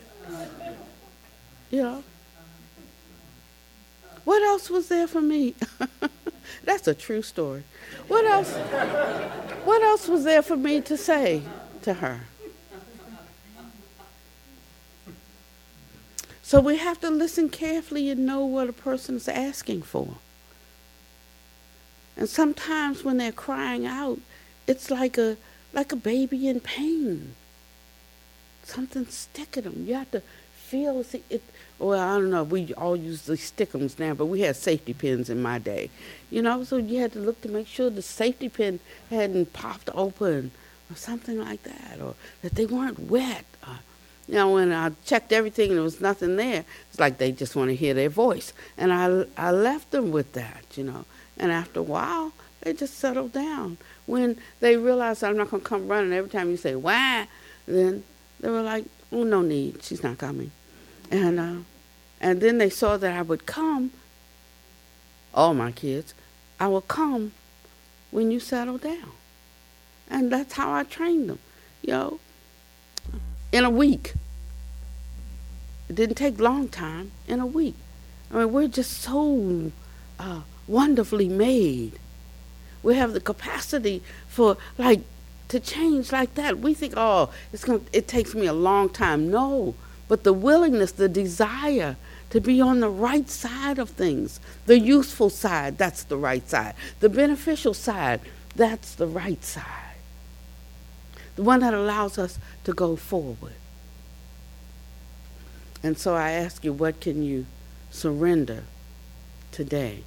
You 1.72 1.84
know? 1.84 2.04
What 4.24 4.42
else 4.44 4.70
was 4.70 4.88
there 4.88 5.08
for 5.08 5.22
me? 5.22 5.56
That's 6.64 6.88
a 6.88 6.93
true 6.93 7.22
story. 7.22 7.64
What 8.08 8.26
else? 8.26 8.54
What 9.66 9.82
else 9.82 10.08
was 10.08 10.24
there 10.24 10.41
for 10.41 10.58
me 10.58 10.82
to 10.82 10.98
say 10.98 11.41
to 11.84 11.95
her? 11.95 12.22
So 16.41 16.62
we 16.62 16.78
have 16.78 17.02
to 17.02 17.10
listen 17.10 17.50
carefully 17.50 18.10
and 18.10 18.26
know 18.26 18.45
what 18.45 18.70
a 18.70 18.74
person 18.74 19.18
is 19.18 19.28
asking 19.28 19.82
for. 19.82 20.16
And 22.16 22.30
sometimes 22.30 23.04
when 23.04 23.18
they're 23.18 23.34
crying 23.34 23.86
out, 23.86 24.20
it's 24.66 24.89
like 24.89 25.18
a 25.18 25.36
like 25.74 25.91
a 25.91 25.98
baby 25.98 26.48
in 26.48 26.62
pain. 26.62 27.36
Something's 28.64 29.14
sticking 29.14 29.64
them. 29.64 29.86
You 29.86 29.95
have 29.95 30.12
to 30.12 30.22
feel 30.54 31.04
see, 31.04 31.24
it. 31.30 31.43
Well, 31.80 32.00
I 32.00 32.20
don't 32.20 32.32
know. 32.32 32.44
We 32.44 32.74
all 32.74 32.96
use 32.96 33.24
the 33.24 33.34
stickums 33.34 34.00
now, 34.00 34.14
but 34.16 34.26
we 34.26 34.42
had 34.42 34.56
safety 34.56 34.94
pins 34.94 35.30
in 35.30 35.42
my 35.42 35.60
day. 35.60 35.90
You 36.32 36.42
know, 36.42 36.64
so 36.64 36.78
you 36.78 37.00
had 37.00 37.14
to 37.14 37.20
look 37.20 37.42
to 37.42 37.50
make 37.50 37.68
sure 37.68 37.90
the 37.90 38.02
safety 38.02 38.50
pin 38.50 38.80
hadn't 39.10 39.54
popped 39.54 39.90
open 39.94 40.52
or 40.90 40.96
something 40.96 41.40
like 41.40 41.64
that, 41.64 42.02
or 42.02 42.16
that 42.42 42.56
they 42.56 42.66
weren't 42.66 43.00
wet. 43.00 43.46
Uh, 43.64 43.78
You 44.28 44.36
know, 44.36 44.54
when 44.54 44.74
I 44.74 44.92
checked 45.06 45.32
everything 45.32 45.70
and 45.70 45.78
there 45.78 45.84
was 45.84 46.02
nothing 46.02 46.36
there, 46.36 46.66
it's 46.90 47.00
like 47.00 47.18
they 47.18 47.32
just 47.32 47.56
want 47.56 47.70
to 47.70 47.76
hear 47.76 47.94
their 47.94 48.10
voice. 48.10 48.52
And 48.78 48.92
I, 48.92 49.26
I 49.38 49.52
left 49.52 49.92
them 49.92 50.12
with 50.12 50.34
that, 50.34 50.66
you 50.76 50.84
know. 50.84 51.06
And 51.38 51.52
after 51.52 51.80
a 51.80 51.84
while, 51.84 52.34
they 52.62 52.74
just 52.74 52.98
settled 52.98 53.32
down. 53.32 53.78
When 54.06 54.38
they 54.60 54.76
realized 54.76 55.24
I'm 55.24 55.38
not 55.38 55.50
going 55.52 55.62
to 55.62 55.70
come 55.70 55.88
running 55.88 56.12
every 56.12 56.30
time 56.30 56.50
you 56.50 56.58
say, 56.58 56.76
why, 56.76 57.28
then 57.68 58.04
they 58.42 58.50
were 58.50 58.64
like, 58.64 58.86
oh, 59.12 59.24
no 59.24 59.42
need. 59.42 59.84
She's 59.84 60.04
not 60.04 60.18
coming. 60.18 60.52
And, 61.12 61.39
uh, 61.39 61.55
and 62.20 62.41
then 62.41 62.58
they 62.58 62.70
saw 62.70 62.97
that 62.97 63.14
I 63.14 63.22
would 63.22 63.45
come, 63.45 63.91
all 65.34 65.53
my 65.53 65.72
kids, 65.72 66.14
I 66.60 66.68
will 66.68 66.82
come 66.82 67.34
when 68.12 68.32
you 68.32 68.39
settle 68.39 68.78
down. 68.78 69.12
And 70.10 70.32
that's 70.32 70.53
how 70.53 70.74
I 70.74 70.84
trained 70.84 71.30
them, 71.30 71.39
you 71.82 71.91
know, 71.91 72.20
in 73.51 73.64
a 73.64 73.70
week. 73.70 74.14
It 75.89 75.95
didn't 75.95 76.16
take 76.16 76.39
long 76.39 76.68
time, 76.68 77.12
in 77.28 77.39
a 77.39 77.45
week. 77.45 77.76
I 78.32 78.39
mean, 78.39 78.51
we're 78.51 78.68
just 78.68 79.01
so 79.01 79.72
uh, 80.20 80.41
wonderfully 80.68 81.30
made. 81.30 81.99
We 82.84 82.95
have 82.95 83.14
the 83.14 83.22
capacity 83.22 84.03
for, 84.28 84.58
like, 84.78 85.01
to 85.49 85.60
change 85.60 86.12
like 86.12 86.36
that. 86.36 86.60
We 86.60 86.74
think, 86.74 86.93
oh, 86.97 87.32
it's 87.53 87.64
gonna. 87.64 87.82
it 87.93 88.08
takes 88.08 88.36
me 88.36 88.47
a 88.47 88.53
long 88.53 88.89
time. 88.89 89.32
No, 89.32 89.76
but 90.08 90.24
the 90.24 90.34
willingness, 90.34 90.91
the 90.93 91.10
desire 91.10 91.97
to 92.30 92.41
be 92.41 92.62
on 92.62 92.80
the 92.80 92.89
right 92.89 93.30
side 93.30 93.80
of 93.80 93.89
things. 93.89 94.39
The 94.66 94.80
useful 94.80 95.30
side, 95.30 95.78
that's 95.78 96.03
the 96.03 96.18
right 96.18 96.47
side. 96.47 96.76
The 96.99 97.10
beneficial 97.10 97.74
side, 97.74 98.22
that's 98.55 98.95
the 98.95 99.08
right 99.08 99.43
side. 99.43 99.66
The 101.36 101.43
one 101.43 101.60
that 101.60 101.74
allows 101.74 102.18
us 102.18 102.39
to 102.64 102.74
go 102.74 102.95
forward. 102.95 103.53
And 105.84 105.97
so 105.97 106.16
I 106.16 106.32
ask 106.32 106.64
you, 106.64 106.74
what 106.74 106.99
can 106.99 107.24
you 107.24 107.45
surrender 107.91 108.64
today 109.51 110.03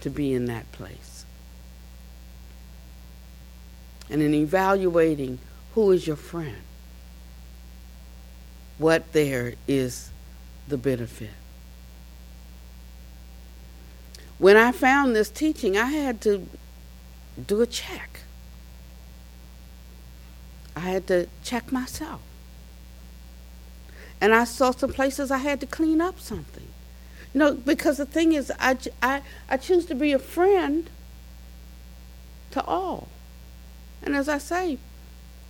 to 0.00 0.10
be 0.10 0.32
in 0.34 0.46
that 0.46 0.70
place? 0.72 1.24
And 4.10 4.20
in 4.20 4.34
evaluating 4.34 5.38
who 5.74 5.92
is 5.92 6.06
your 6.06 6.16
friend, 6.16 6.56
what 8.78 9.12
there 9.12 9.54
is 9.68 10.10
the 10.68 10.76
benefit. 10.76 11.30
When 14.38 14.56
I 14.56 14.72
found 14.72 15.14
this 15.14 15.30
teaching, 15.30 15.76
I 15.76 15.86
had 15.86 16.20
to 16.22 16.46
do 17.46 17.60
a 17.60 17.66
check. 17.66 18.20
I 20.76 20.80
had 20.80 21.06
to 21.06 21.28
check 21.42 21.70
myself. 21.70 22.20
And 24.20 24.34
I 24.34 24.44
saw 24.44 24.70
some 24.72 24.92
places 24.92 25.30
I 25.30 25.38
had 25.38 25.60
to 25.60 25.66
clean 25.66 26.00
up 26.00 26.18
something. 26.18 26.68
You 27.32 27.38
know, 27.40 27.54
because 27.54 27.96
the 27.96 28.06
thing 28.06 28.32
is, 28.32 28.52
I, 28.58 28.76
I, 29.02 29.22
I 29.48 29.56
choose 29.56 29.86
to 29.86 29.94
be 29.94 30.12
a 30.12 30.18
friend 30.18 30.88
to 32.52 32.64
all. 32.64 33.08
And 34.02 34.14
as 34.14 34.28
I 34.28 34.38
say, 34.38 34.78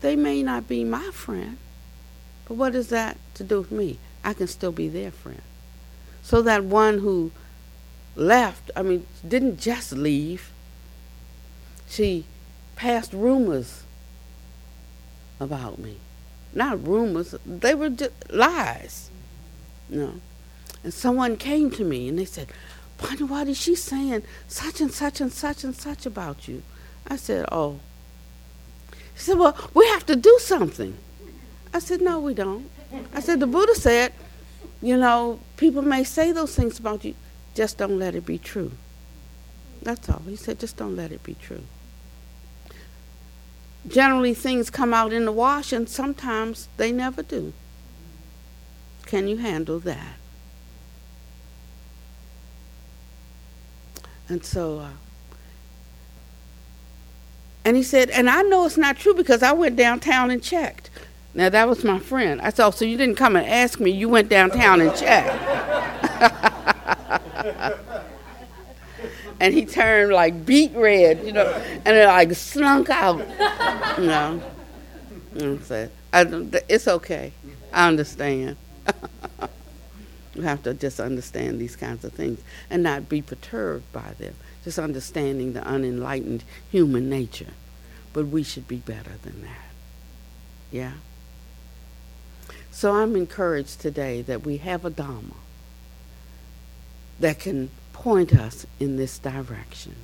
they 0.01 0.17
may 0.17 0.43
not 0.43 0.69
be 0.69 0.85
my 0.85 1.11
friend, 1.13 1.59
but 2.47 2.55
what 2.55 2.75
is 2.75 2.89
that 2.89 3.19
to 3.35 3.45
do 3.45 3.59
with 3.59 3.73
me? 3.73 3.99
I 4.23 4.33
can 4.35 4.47
still 4.47 4.73
be 4.73 4.89
their 4.89 5.11
friend. 5.11 5.43
So 6.23 6.43
that 6.43 6.65
one 6.65 6.99
who 6.99 7.33
left, 8.17 8.71
I 8.75 8.83
mean, 8.83 9.07
didn't 9.27 9.59
just 9.59 9.93
leave, 9.93 10.51
she 11.89 12.25
passed 12.77 13.13
rumors 13.13 13.85
about 15.41 15.79
me. 15.79 15.97
Not 16.55 16.87
rumors, 16.87 17.35
they 17.45 17.75
were 17.75 17.91
just 17.91 18.13
lies. 18.31 19.11
You 19.91 19.99
know. 19.99 20.15
And 20.83 20.95
someone 20.95 21.37
came 21.37 21.71
to 21.73 21.85
me 21.85 22.09
and 22.09 22.19
they 22.19 22.25
said, 22.25 22.49
Bonnie, 22.99 23.51
is 23.51 23.61
she 23.61 23.75
saying 23.75 24.23
such 24.49 24.81
and 24.81 24.93
such 24.93 25.21
and 25.21 25.33
such 25.33 25.65
and 25.65 25.75
such 25.75 26.07
about 26.07 26.47
you? 26.49 26.63
I 27.07 27.17
said, 27.17 27.47
Oh. 27.51 27.81
He 28.93 29.21
said, 29.21 29.39
Well, 29.39 29.57
we 29.75 29.87
have 29.89 30.07
to 30.07 30.17
do 30.17 30.39
something. 30.41 30.97
I 31.75 31.81
said, 31.81 32.01
No, 32.01 32.21
we 32.21 32.33
don't. 32.33 32.71
I 33.13 33.21
said, 33.21 33.41
the 33.41 33.47
Buddha 33.47 33.75
said, 33.75 34.13
you 34.81 34.97
know, 34.97 35.41
people 35.57 35.83
may 35.83 36.05
say 36.05 36.33
those 36.33 36.55
things 36.55 36.79
about 36.79 37.05
you, 37.05 37.15
just 37.55 37.79
don't 37.79 37.99
let 37.99 38.15
it 38.15 38.27
be 38.27 38.39
true. 38.39 38.73
That's 39.83 40.09
all. 40.09 40.23
He 40.27 40.37
said, 40.37 40.59
just 40.59 40.77
don't 40.77 40.97
let 40.97 41.13
it 41.13 41.23
be 41.23 41.35
true. 41.35 41.63
Generally, 43.87 44.35
things 44.35 44.71
come 44.71 44.95
out 44.95 45.13
in 45.13 45.25
the 45.25 45.33
wash, 45.33 45.73
and 45.73 45.89
sometimes 45.89 46.69
they 46.79 46.91
never 46.91 47.23
do. 47.23 47.53
Can 49.05 49.29
you 49.29 49.37
handle 49.37 49.79
that? 49.81 50.17
And 54.29 54.43
so, 54.43 54.79
uh, 54.79 54.91
and 57.67 57.77
he 57.77 57.83
said, 57.83 58.09
and 58.11 58.31
I 58.31 58.43
know 58.43 58.65
it's 58.65 58.79
not 58.79 58.97
true 58.97 59.15
because 59.15 59.43
I 59.43 59.53
went 59.53 59.77
downtown 59.77 60.31
and 60.31 60.43
checked. 60.43 60.89
Now 61.35 61.49
that 61.49 61.69
was 61.69 61.83
my 61.83 61.99
friend. 61.99 62.41
I 62.41 62.51
said, 62.51 62.67
oh, 62.67 62.71
so 62.71 62.85
you 62.85 62.97
didn't 62.97 63.17
come 63.17 63.35
and 63.35 63.47
ask 63.47 63.81
me, 63.81 63.91
you 63.91 64.09
went 64.09 64.29
downtown 64.29 64.81
and 64.81 64.95
checked. 64.95 65.31
and 69.41 69.53
he 69.53 69.67
turned 69.67 70.13
like 70.13 70.47
beet 70.47 70.73
red, 70.75 71.25
you 71.25 71.33
know, 71.33 71.47
and 71.85 71.97
it 71.97 72.07
like 72.07 72.33
slunk 72.35 72.89
out. 72.91 73.19
You 73.99 74.07
know. 74.07 74.43
I 75.37 75.59
said, 75.63 75.91
it's 76.69 76.87
okay. 76.87 77.33
I 77.73 77.89
understand. 77.89 78.57
you 80.35 80.43
have 80.43 80.63
to 80.63 80.75
just 80.75 81.01
understand 81.01 81.61
these 81.61 81.75
kinds 81.75 82.05
of 82.05 82.13
things 82.13 82.41
and 82.71 82.85
not 82.85 83.09
be 83.09 83.21
perturbed 83.21 83.91
by 83.93 84.13
them. 84.19 84.35
Just 84.63 84.79
understanding 84.79 85.53
the 85.53 85.67
unenlightened 85.67 86.45
human 86.71 87.11
nature. 87.11 87.55
But 88.13 88.29
we 88.29 88.45
should 88.45 88.69
be 88.69 88.77
better 88.77 89.15
than 89.23 89.43
that. 89.43 89.71
Yeah? 90.71 90.93
So 92.75 92.93
I'm 92.93 93.15
encouraged 93.15 93.81
today 93.81 94.21
that 94.23 94.45
we 94.45 94.57
have 94.57 94.85
a 94.85 94.91
Dharma 94.91 95.37
that 97.21 97.39
can 97.39 97.71
point 97.93 98.35
us 98.35 98.67
in 98.81 98.97
this 98.97 99.17
direction. 99.17 99.95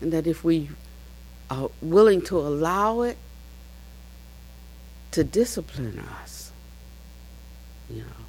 And 0.00 0.12
that 0.12 0.26
if 0.26 0.42
we 0.42 0.70
are 1.48 1.70
willing 1.80 2.22
to 2.22 2.40
allow 2.40 3.02
it 3.02 3.16
to 5.12 5.22
discipline 5.22 6.00
us, 6.20 6.50
you 7.88 8.00
know, 8.00 8.26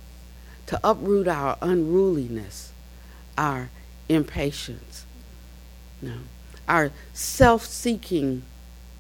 to 0.68 0.80
uproot 0.84 1.28
our 1.28 1.58
unruliness, 1.64 2.72
our 3.40 3.72
impatience, 4.08 5.08
you 6.00 6.10
know, 6.10 6.20
our 6.68 6.92
self 7.14 7.66
seeking 7.66 8.44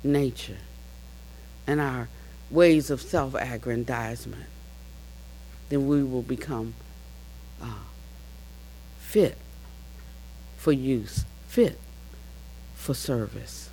nature, 0.03 0.57
and 1.68 1.80
our 1.80 2.10
ways 2.49 2.89
of 2.89 3.01
self 3.01 3.35
aggrandizement, 3.35 4.47
then 5.69 5.87
we 5.87 6.03
will 6.03 6.21
become 6.21 6.73
uh, 7.61 7.83
fit 8.99 9.37
for 10.57 10.71
use, 10.71 11.25
fit 11.47 11.79
for 12.75 12.93
service. 12.93 13.69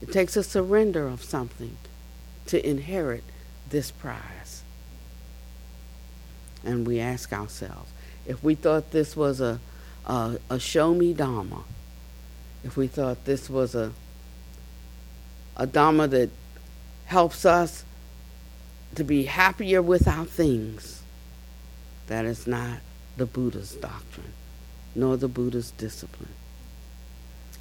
It 0.00 0.12
takes 0.12 0.36
a 0.36 0.42
surrender 0.42 1.08
of 1.08 1.22
something 1.22 1.76
to 2.46 2.68
inherit 2.68 3.24
this 3.70 3.90
prize. 3.90 4.62
And 6.64 6.86
we 6.86 7.00
ask 7.00 7.32
ourselves 7.32 7.90
if 8.26 8.42
we 8.42 8.54
thought 8.54 8.90
this 8.90 9.16
was 9.16 9.40
a, 9.40 9.60
a, 10.04 10.38
a 10.50 10.58
show 10.58 10.92
me 10.94 11.14
Dharma, 11.14 11.64
if 12.64 12.76
we 12.76 12.86
thought 12.88 13.24
this 13.24 13.48
was 13.48 13.74
a 13.74 13.92
a 15.56 15.66
Dharma 15.66 16.06
that 16.08 16.30
helps 17.06 17.44
us 17.44 17.84
to 18.94 19.04
be 19.04 19.24
happier 19.24 19.80
with 19.80 20.06
our 20.08 20.24
things. 20.24 21.02
That 22.08 22.24
is 22.24 22.46
not 22.46 22.78
the 23.16 23.26
Buddha's 23.26 23.72
doctrine, 23.72 24.32
nor 24.94 25.16
the 25.16 25.28
Buddha's 25.28 25.70
discipline. 25.72 26.34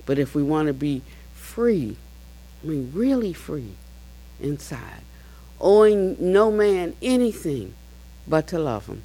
But 0.06 0.20
if 0.20 0.36
we 0.36 0.44
want 0.44 0.68
to 0.68 0.74
be 0.74 1.02
free, 1.34 1.98
I 2.64 2.68
mean, 2.68 2.92
really 2.94 3.34
free 3.34 3.74
inside, 4.40 5.02
owing 5.60 6.18
no 6.20 6.52
man 6.52 6.96
anything 7.02 7.74
but 8.28 8.48
to 8.48 8.60
love 8.60 8.88
him, 8.88 9.04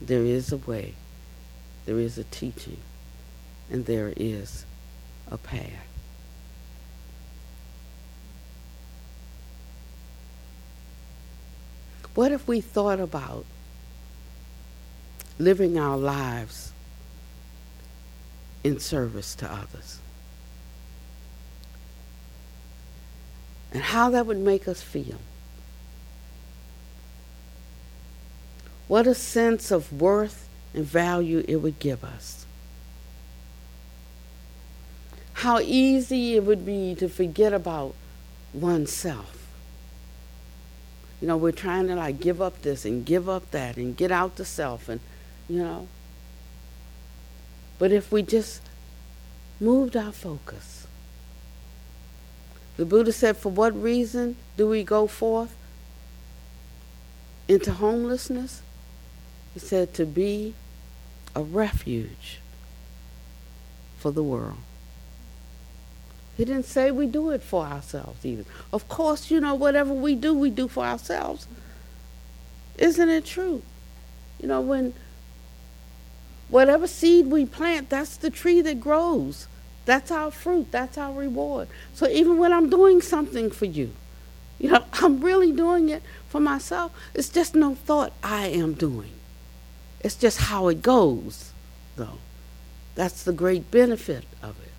there 0.00 0.24
is 0.24 0.52
a 0.52 0.56
way, 0.56 0.94
there 1.86 1.98
is 1.98 2.18
a 2.18 2.24
teaching, 2.24 2.78
and 3.70 3.86
there 3.86 4.12
is 4.16 4.64
a 5.30 5.38
path. 5.38 5.93
What 12.14 12.32
if 12.32 12.46
we 12.46 12.60
thought 12.60 13.00
about 13.00 13.44
living 15.38 15.78
our 15.78 15.96
lives 15.96 16.72
in 18.62 18.78
service 18.78 19.34
to 19.36 19.50
others? 19.50 20.00
and 23.74 23.82
how 23.82 24.08
that 24.10 24.24
would 24.24 24.38
make 24.38 24.68
us 24.68 24.80
feel. 24.80 25.18
What 28.86 29.06
a 29.08 29.14
sense 29.14 29.72
of 29.72 29.92
worth 29.92 30.48
and 30.72 30.86
value 30.86 31.44
it 31.48 31.56
would 31.56 31.80
give 31.80 32.04
us. 32.04 32.46
How 35.34 35.58
easy 35.58 36.36
it 36.36 36.44
would 36.44 36.64
be 36.64 36.94
to 36.94 37.08
forget 37.08 37.52
about 37.52 37.94
oneself. 38.52 39.43
You 41.24 41.28
know, 41.28 41.38
we're 41.38 41.52
trying 41.52 41.86
to 41.86 41.94
like 41.94 42.20
give 42.20 42.42
up 42.42 42.60
this 42.60 42.84
and 42.84 43.02
give 43.02 43.30
up 43.30 43.50
that 43.52 43.78
and 43.78 43.96
get 43.96 44.12
out 44.12 44.36
the 44.36 44.44
self 44.44 44.90
and, 44.90 45.00
you 45.48 45.56
know. 45.56 45.88
But 47.78 47.92
if 47.92 48.12
we 48.12 48.20
just 48.20 48.60
moved 49.58 49.96
our 49.96 50.12
focus, 50.12 50.86
the 52.76 52.84
Buddha 52.84 53.10
said, 53.10 53.38
For 53.38 53.48
what 53.48 53.74
reason 53.74 54.36
do 54.58 54.68
we 54.68 54.84
go 54.84 55.06
forth 55.06 55.56
into 57.48 57.72
homelessness? 57.72 58.60
He 59.54 59.60
said, 59.60 59.94
To 59.94 60.04
be 60.04 60.52
a 61.34 61.42
refuge 61.42 62.40
for 63.96 64.10
the 64.10 64.22
world. 64.22 64.58
He 66.36 66.44
didn't 66.44 66.66
say 66.66 66.90
we 66.90 67.06
do 67.06 67.30
it 67.30 67.42
for 67.42 67.64
ourselves 67.64 68.24
either. 68.24 68.44
Of 68.72 68.88
course, 68.88 69.30
you 69.30 69.40
know, 69.40 69.54
whatever 69.54 69.92
we 69.92 70.14
do, 70.14 70.34
we 70.34 70.50
do 70.50 70.66
for 70.66 70.84
ourselves. 70.84 71.46
Isn't 72.76 73.08
it 73.08 73.24
true? 73.24 73.62
You 74.40 74.48
know, 74.48 74.60
when 74.60 74.94
whatever 76.48 76.86
seed 76.86 77.26
we 77.26 77.46
plant, 77.46 77.88
that's 77.88 78.16
the 78.16 78.30
tree 78.30 78.60
that 78.62 78.80
grows. 78.80 79.46
That's 79.84 80.10
our 80.10 80.30
fruit. 80.30 80.72
That's 80.72 80.98
our 80.98 81.12
reward. 81.12 81.68
So 81.92 82.08
even 82.08 82.38
when 82.38 82.52
I'm 82.52 82.68
doing 82.68 83.00
something 83.00 83.50
for 83.50 83.66
you, 83.66 83.92
you 84.58 84.70
know, 84.70 84.84
I'm 84.94 85.20
really 85.20 85.52
doing 85.52 85.88
it 85.88 86.02
for 86.28 86.40
myself. 86.40 86.92
It's 87.14 87.28
just 87.28 87.54
no 87.54 87.74
thought 87.74 88.12
I 88.22 88.48
am 88.48 88.74
doing. 88.74 89.12
It's 90.00 90.16
just 90.16 90.38
how 90.38 90.68
it 90.68 90.82
goes, 90.82 91.52
though. 91.96 92.18
That's 92.94 93.22
the 93.22 93.32
great 93.32 93.70
benefit 93.70 94.24
of 94.42 94.56
it. 94.60 94.73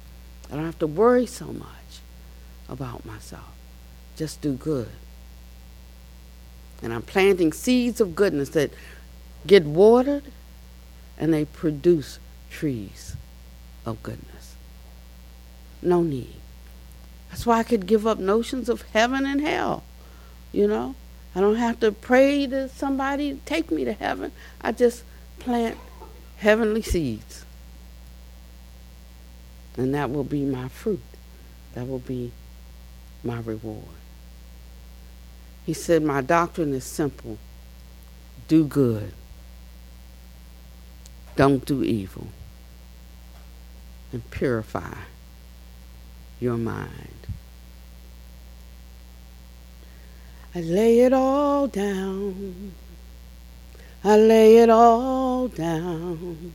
I 0.51 0.55
don't 0.55 0.65
have 0.65 0.79
to 0.79 0.87
worry 0.87 1.25
so 1.25 1.47
much 1.47 2.01
about 2.69 3.05
myself. 3.05 3.51
Just 4.15 4.41
do 4.41 4.53
good. 4.53 4.89
And 6.81 6.93
I'm 6.93 7.01
planting 7.01 7.51
seeds 7.51 7.99
of 7.99 8.15
goodness 8.15 8.49
that 8.49 8.71
get 9.47 9.65
watered 9.65 10.23
and 11.17 11.33
they 11.33 11.45
produce 11.45 12.19
trees 12.49 13.15
of 13.85 14.01
goodness. 14.03 14.55
No 15.81 16.03
need. 16.03 16.35
That's 17.29 17.45
why 17.45 17.59
I 17.59 17.63
could 17.63 17.85
give 17.85 18.07
up 18.07 18.17
notions 18.17 18.69
of 18.69 18.83
heaven 18.93 19.25
and 19.25 19.41
hell. 19.41 19.83
You 20.51 20.67
know, 20.67 20.95
I 21.35 21.41
don't 21.41 21.55
have 21.55 21.79
to 21.81 21.91
pray 21.91 22.47
to 22.47 22.69
somebody 22.69 23.39
take 23.45 23.71
me 23.71 23.83
to 23.85 23.93
heaven. 23.93 24.31
I 24.61 24.71
just 24.71 25.03
plant 25.39 25.77
heavenly 26.37 26.81
seeds. 26.81 27.44
And 29.77 29.93
that 29.93 30.11
will 30.11 30.23
be 30.23 30.43
my 30.43 30.67
fruit. 30.69 31.01
That 31.73 31.87
will 31.87 31.99
be 31.99 32.31
my 33.23 33.39
reward. 33.39 33.83
He 35.65 35.73
said, 35.73 36.03
My 36.03 36.21
doctrine 36.21 36.73
is 36.73 36.83
simple 36.83 37.37
do 38.47 38.63
good, 38.65 39.11
don't 41.35 41.65
do 41.65 41.83
evil, 41.83 42.27
and 44.11 44.29
purify 44.29 44.93
your 46.39 46.57
mind. 46.57 47.27
I 50.53 50.61
lay 50.61 50.99
it 51.01 51.11
all 51.11 51.67
down. 51.67 52.73
I 54.03 54.17
lay 54.17 54.57
it 54.57 54.69
all 54.69 55.47
down. 55.47 56.53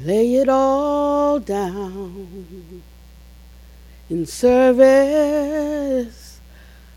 Lay 0.00 0.36
it 0.36 0.48
all 0.48 1.40
down 1.40 2.82
in 4.08 4.26
service. 4.26 6.38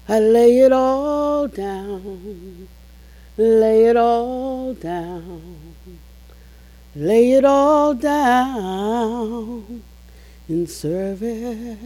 I 0.07 0.19
lay 0.19 0.59
it 0.59 0.71
all 0.71 1.47
down, 1.47 2.67
lay 3.37 3.85
it 3.85 3.97
all 3.97 4.75
down, 4.75 5.57
lay 6.95 7.31
it 7.31 7.45
all 7.45 7.95
down 7.95 9.81
in 10.47 10.67
service. 10.67 11.77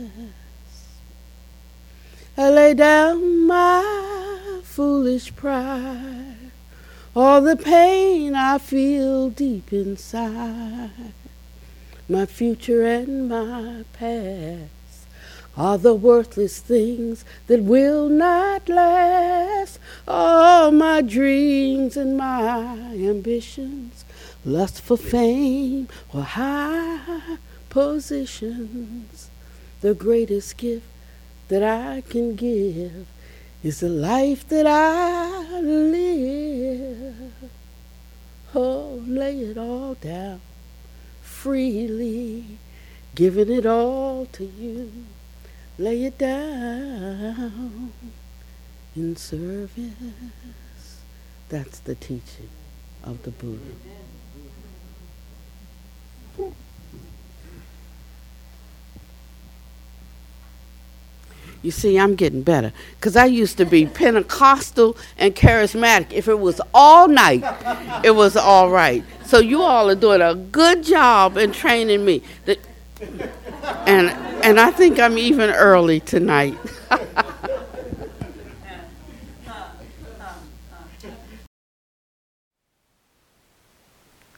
I 2.38 2.50
lay 2.50 2.74
down 2.74 3.48
my 3.48 4.60
foolish 4.64 5.34
pride 5.34 6.45
all 7.16 7.40
the 7.40 7.56
pain 7.56 8.36
I 8.36 8.58
feel 8.58 9.30
deep 9.30 9.72
inside. 9.72 11.14
My 12.10 12.26
future 12.26 12.86
and 12.86 13.30
my 13.30 13.86
past 13.94 14.70
are 15.56 15.78
the 15.78 15.94
worthless 15.94 16.60
things 16.60 17.24
that 17.48 17.64
will 17.64 18.10
not 18.10 18.68
last. 18.68 19.80
All 20.08 20.72
my 20.72 21.02
dreams 21.02 21.96
and 21.96 22.18
my 22.18 22.76
ambitions, 22.94 24.04
lust 24.44 24.82
for 24.82 24.98
fame 24.98 25.88
or 26.14 26.24
high 26.24 27.38
positions, 27.70 29.30
the 29.80 29.94
greatest 29.94 30.58
gift 30.58 30.86
that 31.48 31.64
I 31.64 32.02
can 32.02 32.36
give 32.36 33.08
is 33.66 33.80
the 33.82 33.90
life 33.90 34.48
that 34.48 34.68
I 34.68 35.60
live. 35.60 37.34
Oh, 38.54 39.04
lay 39.06 39.38
it 39.40 39.58
all 39.58 39.96
down 39.96 40.40
freely, 41.46 42.58
giving 43.14 43.52
it 43.52 43.68
all 43.68 44.26
to 44.32 44.44
you. 44.44 44.92
Lay 45.78 46.06
it 46.06 46.18
down 46.18 47.94
in 48.96 49.16
service. 49.16 49.94
That's 51.50 51.78
the 51.78 51.94
teaching 51.94 52.50
of 53.04 53.22
the 53.22 53.30
Buddha. 53.30 53.76
You 61.66 61.72
see, 61.72 61.98
I'm 61.98 62.14
getting 62.14 62.44
better. 62.44 62.72
Because 62.92 63.16
I 63.16 63.26
used 63.26 63.58
to 63.58 63.66
be 63.66 63.88
Pentecostal 63.88 64.96
and 65.18 65.36
charismatic. 65.36 66.12
If 66.12 66.28
it 66.28 66.40
was 66.40 66.62
all 66.76 67.08
night, 67.08 67.44
it 68.04 68.12
was 68.12 68.38
all 68.38 68.70
right. 68.70 69.04
So 69.26 69.40
you 69.40 69.64
all 69.64 69.90
are 69.90 69.96
doing 69.96 70.22
a 70.22 70.36
good 70.36 70.84
job 70.84 71.38
in 71.38 71.52
training 71.52 72.06
me. 72.06 72.22
And, 73.88 74.12
and 74.46 74.60
I 74.60 74.70
think 74.70 75.00
I'm 75.00 75.18
even 75.18 75.50
early 75.50 76.02
tonight. 76.02 76.56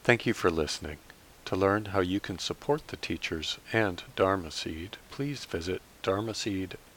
Thank 0.05 0.25
you 0.25 0.33
for 0.33 0.49
listening. 0.49 0.99
To 1.43 1.57
learn 1.57 1.85
how 1.85 1.99
you 1.99 2.21
can 2.21 2.39
support 2.39 2.87
the 2.87 2.95
teachers 2.95 3.57
and 3.73 4.01
Dharma 4.15 4.51
Seed, 4.51 4.95
please 5.11 5.43
visit 5.43 5.81